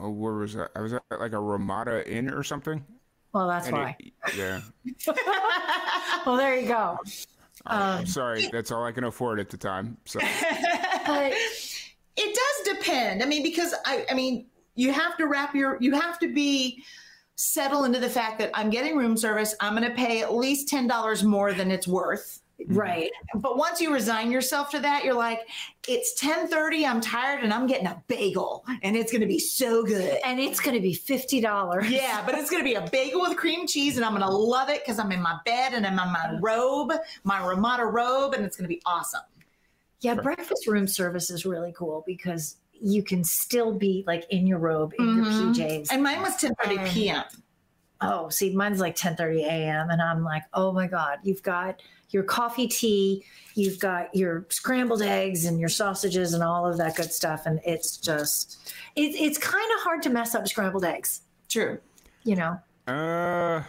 [0.00, 0.70] oh, where was that?
[0.74, 2.84] I was at like a Ramada Inn or something.
[3.32, 3.96] Well, that's And why.
[3.98, 4.60] it, yeah.
[6.26, 6.98] Well, there you go.
[7.66, 9.96] Um, I'm sorry, that's all I can afford at the time.
[10.04, 10.18] So
[11.06, 11.32] But
[12.16, 12.34] It
[12.64, 13.22] does depend.
[13.22, 16.82] I mean, because I, I mean, you have to wrap your, you have to be
[17.36, 19.54] settle into the fact that I'm getting room service.
[19.60, 22.40] I'm going to pay at least ten dollars more than it's worth.
[22.68, 23.10] Right.
[23.34, 25.40] But once you resign yourself to that, you're like,
[25.88, 26.84] it's ten thirty.
[26.86, 30.18] I'm tired, and I'm getting a bagel, and it's going to be so good.
[30.24, 31.90] And it's going to be $50.
[31.90, 34.30] Yeah, but it's going to be a bagel with cream cheese, and I'm going to
[34.30, 36.92] love it because I'm in my bed and I'm in my robe,
[37.24, 39.22] my Ramada robe, and it's going to be awesome.
[40.00, 44.58] Yeah, breakfast room service is really cool because you can still be like in your
[44.58, 45.16] robe, in Mhm.
[45.16, 45.88] your PJs.
[45.90, 47.24] And mine was ten thirty Um, p.m.
[48.02, 49.88] oh, see, mine's like 10:30 a.m.
[49.90, 55.02] and I'm like, "Oh my god, you've got your coffee tea, you've got your scrambled
[55.02, 59.38] eggs and your sausages and all of that good stuff and it's just it, it's
[59.38, 61.78] kind of hard to mess up scrambled eggs, True.
[62.24, 62.60] you know.
[62.86, 63.62] uh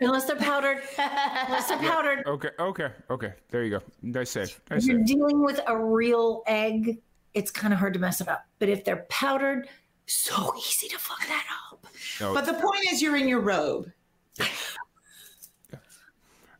[0.00, 0.82] Unless they're powdered.
[0.98, 2.26] Unless they're powdered.
[2.26, 3.34] okay, okay, okay.
[3.50, 3.80] There you go.
[4.02, 4.60] Nice save.
[4.68, 5.06] Nice If you're save.
[5.06, 6.98] dealing with a real egg,
[7.34, 8.44] it's kind of hard to mess it up.
[8.58, 9.68] But if they're powdered,
[10.06, 11.86] so easy to fuck that up.
[12.20, 13.92] No, But the point is, you're in your robe.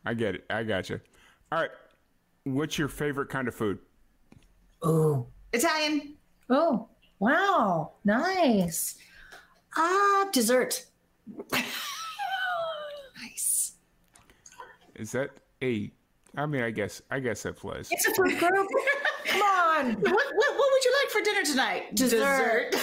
[0.05, 0.45] I get it.
[0.51, 1.01] I got you.
[1.53, 1.71] All right.
[2.45, 3.79] What's your favorite kind of food?
[4.83, 5.27] Oh.
[5.53, 6.15] Italian.
[6.49, 6.89] Oh,
[7.19, 7.93] wow.
[8.07, 8.97] Nice.
[9.77, 10.87] Ah, dessert.
[13.23, 13.75] Nice.
[14.97, 15.31] Is that
[15.63, 15.93] a?
[16.37, 17.87] I mean, I guess I guess that flies.
[17.93, 18.69] It's a food group.
[19.27, 19.93] Come on.
[19.93, 21.95] what, what, what would you like for dinner tonight?
[21.95, 22.75] Dessert.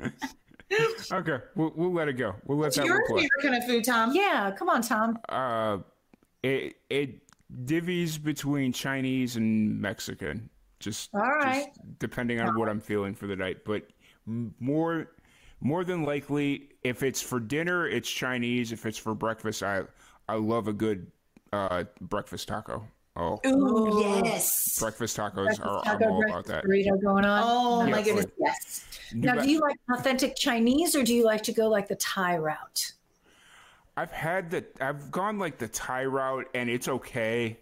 [1.12, 2.34] Okay, we'll, we'll let it go.
[2.46, 3.20] We'll let that Your one play.
[3.22, 4.12] favorite kind of food, Tom?
[4.12, 5.18] Yeah, come on, Tom.
[5.28, 5.78] Uh,
[6.44, 7.23] it it
[7.64, 10.48] divvies between Chinese and Mexican.
[10.80, 11.66] Just All right.
[11.74, 13.64] just depending on what I'm feeling for the night.
[13.64, 13.88] But
[14.26, 15.08] more
[15.60, 18.72] more than likely, if it's for dinner, it's Chinese.
[18.72, 19.82] If it's for breakfast, I
[20.28, 21.10] I love a good
[21.52, 22.86] uh, breakfast taco.
[23.16, 24.76] Oh, Ooh, yes.
[24.80, 26.64] breakfast tacos are I'm Taco all about that.
[26.64, 27.42] burrito going on.
[27.44, 28.84] Oh Yeah, my goodness, like- yes.
[29.14, 32.38] now, do you like authentic Chinese or do you like to go like the Thai
[32.38, 32.92] route?
[33.96, 37.58] I've had the I've gone like the Thai route and it's okay,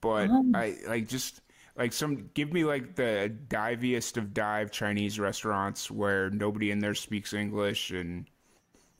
[0.00, 0.50] but Oh.
[0.54, 1.40] I like just
[1.76, 6.94] like some give me like the diviest of dive Chinese restaurants where nobody in there
[6.94, 8.26] speaks English and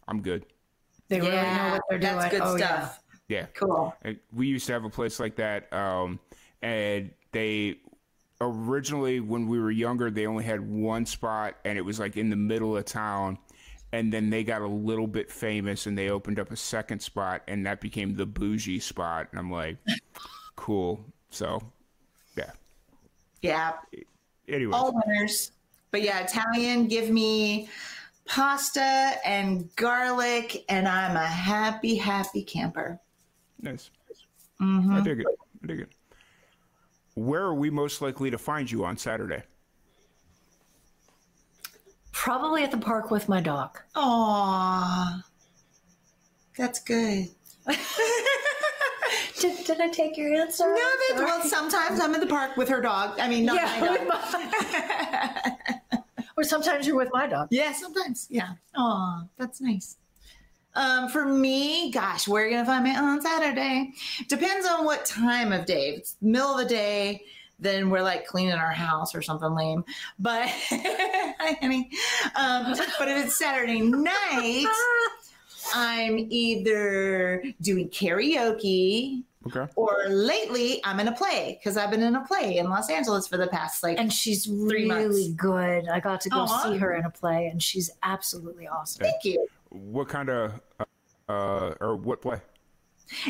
[0.09, 0.47] I'm good.
[1.09, 2.17] They really know what they're doing.
[2.17, 2.67] that's good oh, yeah.
[2.67, 3.03] stuff.
[3.29, 3.47] Yeah.
[3.55, 3.95] Cool.
[4.33, 6.21] We used to have a place like that, um,
[6.63, 7.79] and they
[8.41, 12.31] originally, when we were younger, they only had one spot, and it was like in
[12.31, 13.39] the middle of town.
[13.97, 17.41] And then they got a little bit famous, and they opened up a second spot,
[17.49, 19.29] and that became the bougie spot.
[19.31, 19.79] And I'm like,
[20.57, 21.03] cool.
[21.31, 21.63] So,
[22.37, 22.51] yeah.
[23.41, 23.73] Yeah.
[24.49, 25.53] Anyway, All winners.
[25.93, 27.71] But yeah, Italian, give me
[28.27, 33.01] pasta and garlic, and I'm a happy, happy camper.
[33.63, 33.89] nice.
[34.61, 34.93] Mm-hmm.
[34.93, 35.27] I dig it.
[35.63, 35.89] I dig it.
[37.15, 39.43] Where are we most likely to find you on Saturday?
[42.17, 43.79] Probably at the park with my dog.
[43.95, 45.23] Aw.
[46.57, 47.29] That's good.
[49.39, 50.65] Did, did I take your answer?
[50.65, 53.21] No, that, well, sometimes I'm in the park with her dog.
[53.21, 54.09] I mean, not yeah, my dog.
[54.09, 55.99] my-
[56.39, 57.49] or sometimes you're with my dog.
[57.51, 58.27] Yeah, sometimes.
[58.31, 58.55] Yeah.
[58.75, 59.99] Aw, that's nice.
[60.75, 63.93] Um, for me, gosh, where are you gonna find me on Saturday?
[64.27, 65.91] Depends on what time of day.
[65.91, 67.23] If it's middle of the day,
[67.59, 69.85] then we're like cleaning our house or something lame.
[70.19, 71.91] But hi, honey.
[72.35, 74.67] Um, but if it's Saturday night,
[75.75, 79.71] I'm either doing karaoke Okay.
[79.77, 83.29] or lately I'm in a play because I've been in a play in Los Angeles
[83.29, 85.05] for the past like And she's Three months.
[85.05, 85.89] really good.
[85.89, 86.63] I got to go Aw.
[86.73, 89.03] see her in a play, and she's absolutely awesome.
[89.05, 89.47] thank you.
[89.71, 90.61] What kind of,
[91.29, 92.41] uh, or what play?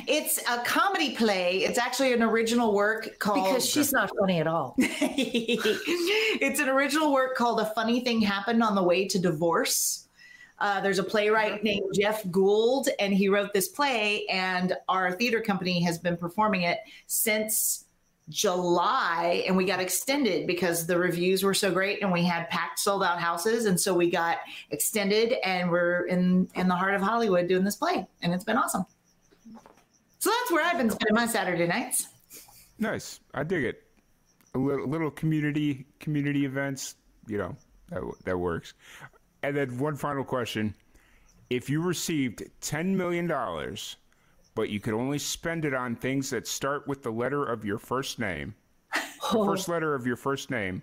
[0.07, 1.59] It's a comedy play.
[1.59, 4.75] It's actually an original work called Because she's not funny at all.
[4.79, 10.09] it's an original work called A Funny Thing Happened on the Way to Divorce.
[10.59, 15.41] Uh, there's a playwright named Jeff Gould, and he wrote this play, and our theater
[15.43, 17.85] company has been performing it since
[18.31, 22.79] July, and we got extended because the reviews were so great, and we had packed,
[22.79, 24.39] sold out houses, and so we got
[24.71, 28.57] extended, and we're in in the heart of Hollywood doing this play, and it's been
[28.57, 28.87] awesome.
[30.27, 32.09] So that's where I've been spending my Saturday nights.
[32.81, 33.21] Nice.
[33.33, 33.85] I dig it.
[34.57, 36.97] A little, little community community events,
[37.29, 37.55] you know,
[37.91, 38.75] that that works.
[39.45, 40.75] And then one final question:
[41.49, 43.99] If you received ten million dollars,
[44.57, 47.79] but you could only spend it on things that start with the letter of your
[47.79, 48.53] first name,
[48.95, 49.45] the oh.
[49.45, 50.83] first letter of your first name,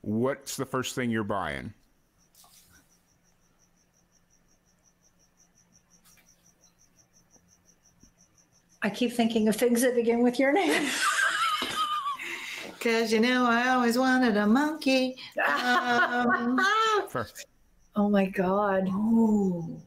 [0.00, 1.74] what's the first thing you're buying?
[8.82, 10.88] I keep thinking of things that begin with your name.
[12.80, 15.16] Cause you know I always wanted a monkey.
[15.46, 16.58] Um,
[17.08, 17.46] First.
[17.94, 18.88] oh my God.
[18.88, 19.80] ooh.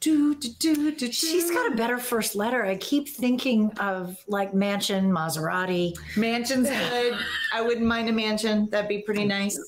[0.00, 2.64] She's got a better first letter.
[2.64, 5.94] I keep thinking of like mansion, Maserati.
[6.16, 7.14] mansion's good.
[7.54, 8.68] I wouldn't mind a mansion.
[8.70, 9.58] That'd be pretty nice.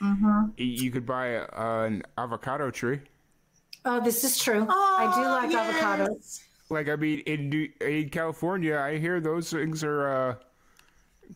[0.00, 1.46] Y- You could buy a,
[1.84, 3.00] an avocado tree.
[3.84, 4.66] Oh, this is true.
[4.68, 6.40] I do like avocados.
[6.70, 10.34] Like I mean, in New, in California, I hear those things are uh,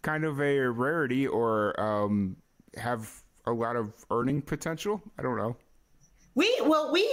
[0.03, 2.37] kind of a rarity or um,
[2.77, 3.11] have
[3.47, 5.03] a lot of earning potential.
[5.19, 5.57] I don't know.
[6.35, 7.07] We well we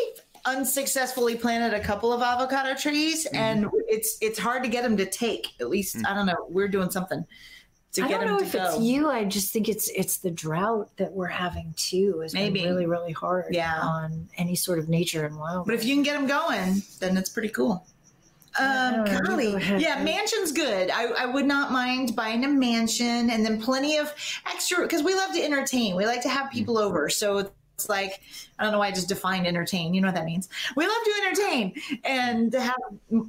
[0.46, 5.06] unsuccessfully planted a couple of avocado trees, and it's it's hard to get them to
[5.06, 5.50] take.
[5.60, 6.48] At least I don't know.
[6.50, 7.28] We're doing something to
[8.04, 8.66] I get don't know if go.
[8.66, 9.10] it's you.
[9.10, 12.22] I just think it's it's the drought that we're having too.
[12.24, 12.64] Is Maybe.
[12.64, 13.54] really really hard.
[13.54, 13.80] Yeah.
[13.80, 15.66] on any sort of nature and wildlife.
[15.66, 17.86] But if you can get them going, then it's pretty cool.
[18.58, 19.52] Um, I don't golly.
[19.52, 20.90] Go yeah, mansion's good.
[20.90, 24.14] I, I would not mind buying a mansion and then plenty of
[24.46, 25.96] extra because we love to entertain.
[25.96, 27.10] We like to have people over.
[27.10, 28.22] So it's like,
[28.58, 29.94] I don't know why I just defined entertain.
[29.94, 30.50] You know what that means.
[30.76, 31.74] We love to entertain
[32.06, 32.78] and to have,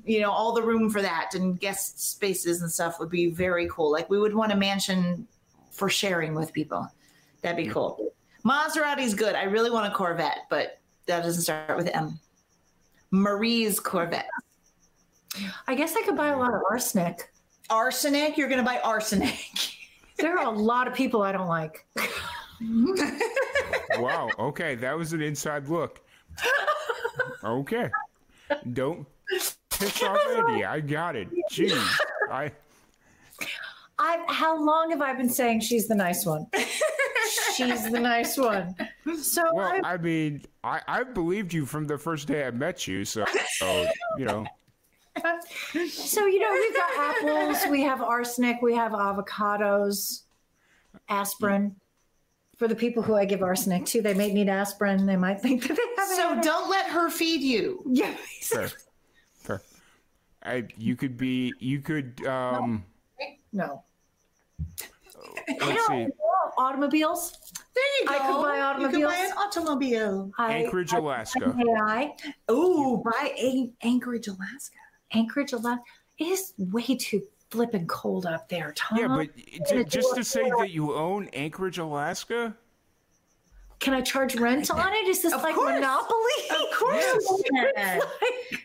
[0.04, 3.68] you know, all the room for that and guest spaces and stuff would be very
[3.68, 3.90] cool.
[3.90, 5.26] Like we would want a mansion
[5.72, 6.88] for sharing with people.
[7.42, 8.12] That'd be cool.
[8.44, 9.34] Maserati's good.
[9.34, 12.18] I really want a Corvette, but that doesn't start with M.
[13.10, 14.30] Marie's Corvette.
[15.66, 17.32] I guess I could buy a lot of arsenic.
[17.68, 19.34] Arsenic, you're going to buy arsenic.
[20.18, 21.84] There are a lot of people I don't like.
[23.98, 24.30] Wow.
[24.38, 26.00] Okay, that was an inside look.
[27.44, 27.90] Okay.
[28.72, 29.56] Don't piss
[30.02, 30.64] off Andy.
[30.64, 31.28] I got it.
[31.50, 31.80] Jeez.
[32.30, 32.52] I
[33.98, 36.46] I how long have I been saying she's the nice one?
[37.54, 38.74] she's the nice one.
[39.20, 42.86] So Well, I, I mean, I, I believed you from the first day I met
[42.86, 43.24] you, so,
[43.58, 43.86] so
[44.18, 44.44] you know.
[45.88, 50.24] so you know we've got apples, we have arsenic, we have avocados,
[51.08, 51.74] aspirin.
[52.56, 55.04] For the people who I give arsenic to, they may need aspirin.
[55.04, 56.42] They might think that they have So it.
[56.42, 57.82] don't let her feed you.
[57.86, 58.14] Yeah.
[58.40, 58.70] Fair.
[59.34, 59.62] Fair.
[60.42, 62.84] I, you could be, you could, um,
[63.52, 63.82] No.
[65.60, 66.06] let's see,
[66.58, 67.36] Automobiles.
[67.74, 68.14] There you go.
[68.14, 70.30] I could buy You could buy an automobile.
[70.38, 71.54] I, Anchorage, Alaska.
[71.82, 72.12] I,
[72.50, 74.76] Ooh, buy a Anchorage, Alaska.
[75.12, 75.82] Anchorage, Alaska.
[76.18, 77.20] It is way too
[77.56, 78.98] flipping cold up there, Tom.
[78.98, 79.28] Yeah, but
[79.68, 82.54] gonna just to say that you own Anchorage, Alaska?
[83.78, 85.06] Can I charge rent on it?
[85.08, 85.72] Is this Of like course.
[85.72, 86.18] Monopoly?
[86.50, 88.00] Of course you can.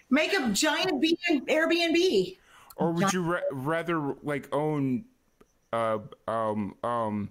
[0.10, 2.38] Make a giant B- Airbnb.
[2.78, 5.06] Or would you ra- rather like own
[5.74, 7.30] uh um um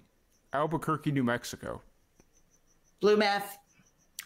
[0.53, 1.81] Albuquerque, New Mexico?
[2.99, 3.57] Blue meth.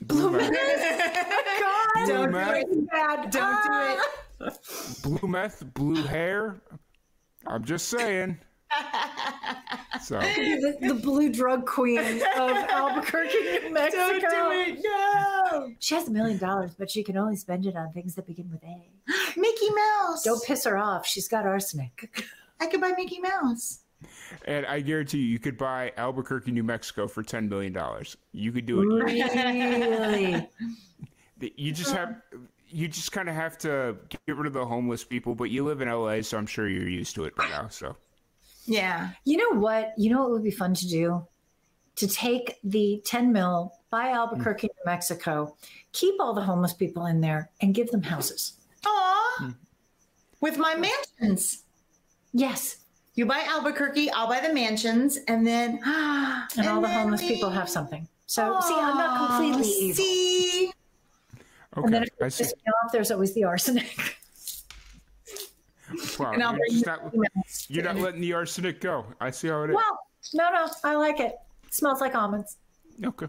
[0.01, 0.51] Blue meth,
[1.61, 2.91] God, Blue Don't do it.
[2.91, 3.21] bad.
[3.21, 3.97] Don't do Ah.
[4.41, 4.59] it.
[5.01, 6.57] blue meth, blue hair.
[7.47, 8.37] I'm just saying.
[10.01, 14.19] So The, the blue drug queen of Albuquerque, New Mexico.
[14.19, 14.79] Don't do it.
[14.83, 15.71] No.
[15.79, 18.49] She has a million dollars, but she can only spend it on things that begin
[18.51, 18.89] with A.
[19.39, 20.23] Mickey Mouse.
[20.23, 21.05] Don't piss her off.
[21.07, 22.25] She's got arsenic.
[22.59, 23.79] I could buy Mickey Mouse.
[24.45, 28.17] and I guarantee you you could buy Albuquerque, New Mexico for ten million dollars.
[28.31, 28.85] You could do it.
[28.85, 30.47] Really?
[31.57, 32.15] You just have
[32.69, 33.95] you just kind of have to
[34.27, 36.87] get rid of the homeless people, but you live in LA, so I'm sure you're
[36.89, 37.67] used to it by now.
[37.69, 37.95] So
[38.65, 39.11] Yeah.
[39.23, 39.93] You know what?
[39.97, 41.27] You know what would be fun to do?
[41.97, 45.55] To take the 10 mil, by Albuquerque, New Mexico,
[45.93, 48.53] keep all the homeless people in there, and give them houses.
[48.85, 49.35] Aw.
[49.37, 49.49] Hmm.
[50.41, 51.63] With my mansions.
[52.33, 52.77] Yes.
[53.13, 57.49] You buy Albuquerque, I'll buy the mansions, and then And, all the homeless we- people
[57.51, 58.07] have something.
[58.27, 60.03] So, see, I'm not completely evil.
[60.03, 60.44] See,
[61.75, 62.43] And then okay, if I see.
[62.43, 64.17] off, there's always the arsenic.
[66.19, 67.13] Wow, you're, just not,
[67.69, 69.05] you're not letting the arsenic go.
[69.21, 69.75] I see how it is.
[69.75, 69.99] well,
[70.33, 71.35] no, no, I like it.
[71.65, 72.57] It smells like almonds.
[73.03, 73.27] Okay.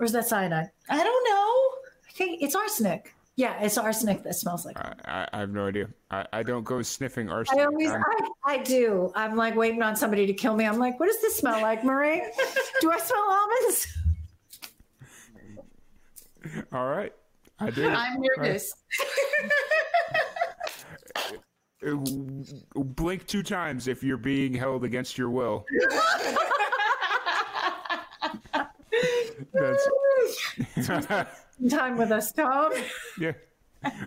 [0.00, 0.70] Or is that cyanide?
[0.88, 1.80] I don't know.
[2.08, 3.14] I think it's arsenic.
[3.36, 4.76] Yeah, it's arsenic that smells like.
[4.78, 5.88] I, I, I have no idea.
[6.10, 7.62] I, I don't go sniffing arsenic.
[7.62, 8.02] I always, I'm-
[8.44, 9.12] I, I do.
[9.14, 10.66] I'm like waiting on somebody to kill me.
[10.66, 12.22] I'm like, what does this smell like, Marie?
[12.80, 13.86] do I smell almonds?
[16.72, 17.12] all right.
[17.62, 17.92] I did.
[17.92, 18.72] I'm nervous.
[21.84, 21.96] Uh,
[22.76, 25.66] Blink two times if you're being held against your will.
[29.52, 29.88] That's
[31.70, 32.72] Time with us, Tom.
[33.18, 33.32] yeah.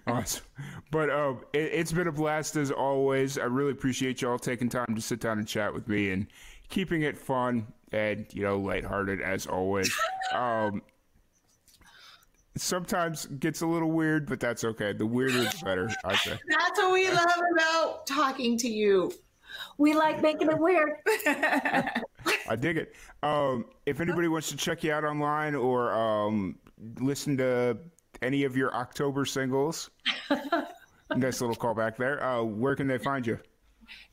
[0.08, 0.46] Awesome.
[0.90, 3.38] But um, it, it's been a blast as always.
[3.38, 6.28] I really appreciate y'all taking time to sit down and chat with me and
[6.70, 9.94] keeping it fun and you know lighthearted as always.
[10.34, 10.82] Um,
[12.58, 14.94] sometimes gets a little weird, but that's okay.
[14.94, 16.32] The weirder the better, I say.
[16.48, 19.12] That's what we love about talking to you.
[19.78, 20.92] We like making it weird.
[22.50, 22.96] I dig it.
[23.24, 26.58] Um, if anybody wants to check you out online or um,
[27.00, 27.78] listen to
[28.22, 29.90] any of your October singles,
[31.16, 32.24] nice little callback there.
[32.24, 33.40] Uh, where can they find you?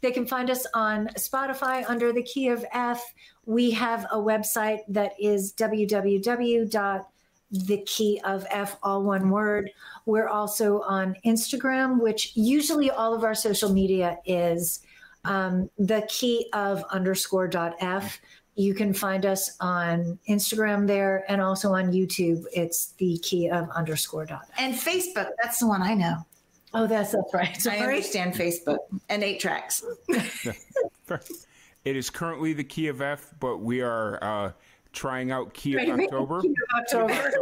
[0.00, 3.02] They can find us on Spotify under the key of F.
[3.46, 5.52] We have a website that is
[7.52, 9.70] www.thekeyofF, all one word.
[10.06, 14.80] We're also on Instagram, which usually all of our social media is
[15.24, 18.20] um, the key of underscore dot F.
[18.54, 22.44] You can find us on Instagram there and also on YouTube.
[22.52, 24.42] It's the key of underscore dot.
[24.52, 24.58] F.
[24.58, 26.26] And Facebook, that's the one I know.
[26.74, 27.50] Oh, that's that's right.
[27.50, 27.78] I Sorry.
[27.80, 28.78] understand Facebook
[29.08, 29.84] and eight tracks.
[31.84, 34.52] It is currently the key of F, but we are uh,
[34.92, 36.42] trying out key of Key of October.
[36.80, 37.32] October.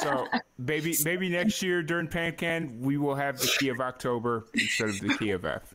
[0.00, 0.26] So
[0.58, 5.00] maybe maybe next year during PanCAN we will have the key of October instead of
[5.00, 5.74] the key of F.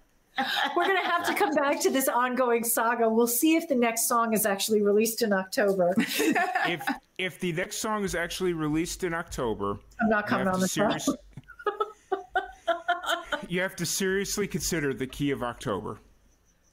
[0.76, 3.07] We're going to have to come back to this ongoing saga.
[3.07, 5.93] We'll see if the next song is actually released in October.
[5.97, 6.82] If
[7.17, 10.59] if the next song is actually released in October, I'm not you coming have on
[10.61, 10.89] to the show.
[10.89, 11.09] serious-
[13.47, 15.99] you have to seriously consider the key of October.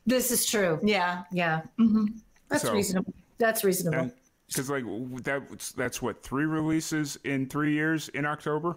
[0.07, 0.81] This is true.
[0.83, 2.07] Yeah, Yeah, mm-hmm.
[2.49, 3.13] that's So- reasonable.
[3.39, 4.11] That's reasonable.
[4.49, 4.85] Because like
[5.25, 5.43] that
[5.77, 8.77] that's what three releases in three years in October.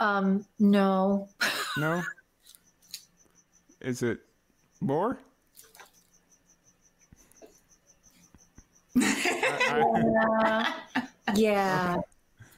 [0.00, 1.28] Um, no.
[1.76, 2.02] No,
[3.80, 4.20] is it
[4.80, 5.18] more?
[8.96, 11.96] I- I- Yeah.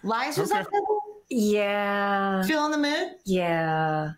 [0.03, 0.61] Lies was Okay.
[0.61, 0.87] October?
[1.31, 2.43] Yeah.
[2.45, 3.13] Feel in the mood?
[3.25, 4.13] Yeah.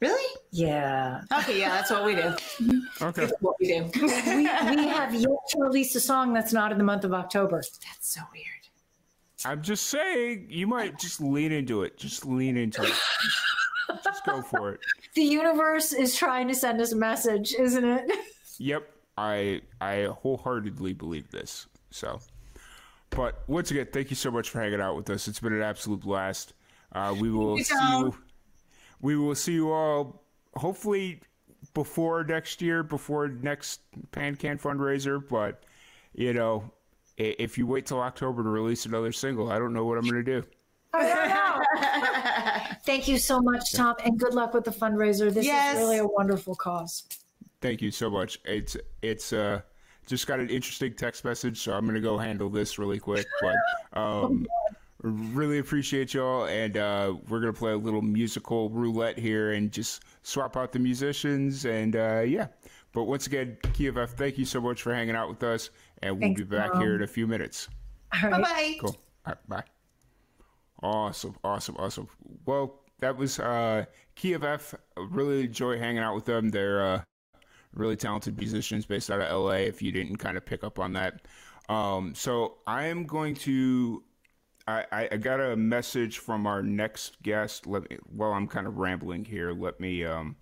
[0.00, 0.36] Really?
[0.50, 1.22] Yeah.
[1.40, 2.34] Okay, yeah, that's what we do.
[3.02, 3.22] Okay.
[3.22, 3.90] That's what we do.
[3.94, 7.56] We, we have yet to release a song that's not in the month of October.
[7.56, 8.44] That's so weird.
[9.46, 11.96] I'm just saying, you might just lean into it.
[11.96, 12.92] Just lean into it.
[14.04, 14.80] just go for it.
[15.14, 18.10] The universe is trying to send us a message, isn't it?
[18.62, 21.66] Yep, I I wholeheartedly believe this.
[21.90, 22.20] So,
[23.08, 25.28] but once again, thank you so much for hanging out with us.
[25.28, 26.52] It's been an absolute blast.
[26.92, 28.14] Uh, we will you, see you.
[29.00, 30.22] We will see you all
[30.54, 31.20] hopefully
[31.74, 33.80] before next year, before next
[34.12, 35.22] PanCAN fundraiser.
[35.26, 35.62] But
[36.14, 36.70] you know,
[37.16, 40.24] if you wait till October to release another single, I don't know what I'm going
[40.24, 40.46] to do.
[42.84, 45.32] Thank you so much, Tom, and good luck with the fundraiser.
[45.32, 45.74] This Yes.
[45.76, 47.04] is really a wonderful cause.
[47.60, 48.40] Thank you so much.
[48.44, 49.60] It's it's uh
[50.06, 53.26] just got an interesting text message, so I'm gonna go handle this really quick.
[53.42, 53.56] But
[54.00, 54.46] um,
[55.02, 60.02] really appreciate y'all, and uh, we're gonna play a little musical roulette here and just
[60.22, 62.48] swap out the musicians, and uh, yeah.
[62.92, 65.70] But once again, Key of F, thank you so much for hanging out with us,
[66.02, 66.80] and we'll Thanks, be back Tom.
[66.80, 67.68] here in a few minutes.
[68.22, 68.76] All Bye bye.
[68.80, 68.96] Cool.
[69.26, 69.64] All right, bye.
[70.82, 72.08] Awesome, awesome, awesome.
[72.46, 73.84] Well, that was uh,
[74.16, 74.74] Key of F.
[74.96, 76.48] I Really enjoy hanging out with them.
[76.48, 77.02] They're uh,
[77.74, 79.52] really talented musicians based out of LA.
[79.52, 81.22] If you didn't kind of pick up on that,
[81.68, 84.02] um, so I am going to.
[84.92, 87.66] I, I, got a message from our next guest.
[87.66, 87.98] Let me.
[88.14, 90.36] While I'm kind of rambling here, let me um,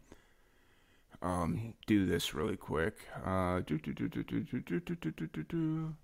[1.23, 2.97] um, do this really quick.
[3.25, 5.95] Uh, do, do, do, do, do, do, do, do, do, do.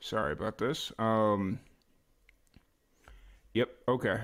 [0.00, 0.92] Sorry about this.
[0.98, 1.58] Um.
[3.54, 3.68] Yep.
[3.88, 4.18] Okay.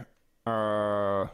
[0.46, 1.26] Uh.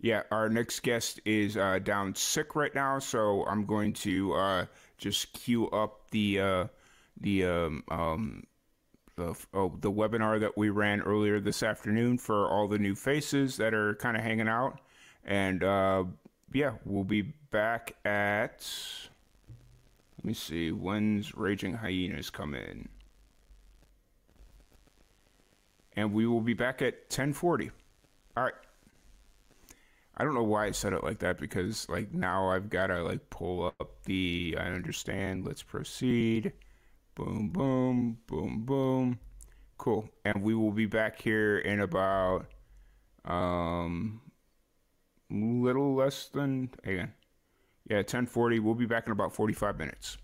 [0.00, 4.66] Yeah, our next guest is uh, down sick right now, so I'm going to uh,
[4.98, 6.66] just queue up the uh,
[7.20, 8.42] the um, um,
[9.16, 13.56] the oh, the webinar that we ran earlier this afternoon for all the new faces
[13.58, 14.80] that are kind of hanging out,
[15.24, 16.04] and uh,
[16.52, 18.66] yeah, we'll be back at.
[20.18, 22.88] Let me see when's Raging Hyenas come in
[25.96, 27.70] and we will be back at 10:40.
[28.36, 28.54] All right.
[30.16, 33.02] I don't know why I said it like that because like now I've got to
[33.02, 35.46] like pull up the I understand.
[35.46, 36.52] Let's proceed.
[37.14, 39.18] Boom boom boom boom.
[39.78, 40.08] Cool.
[40.24, 42.46] And we will be back here in about
[43.24, 44.20] um
[45.30, 47.12] little less than again.
[47.88, 48.60] Yeah, 10:40.
[48.60, 50.18] We'll be back in about 45 minutes.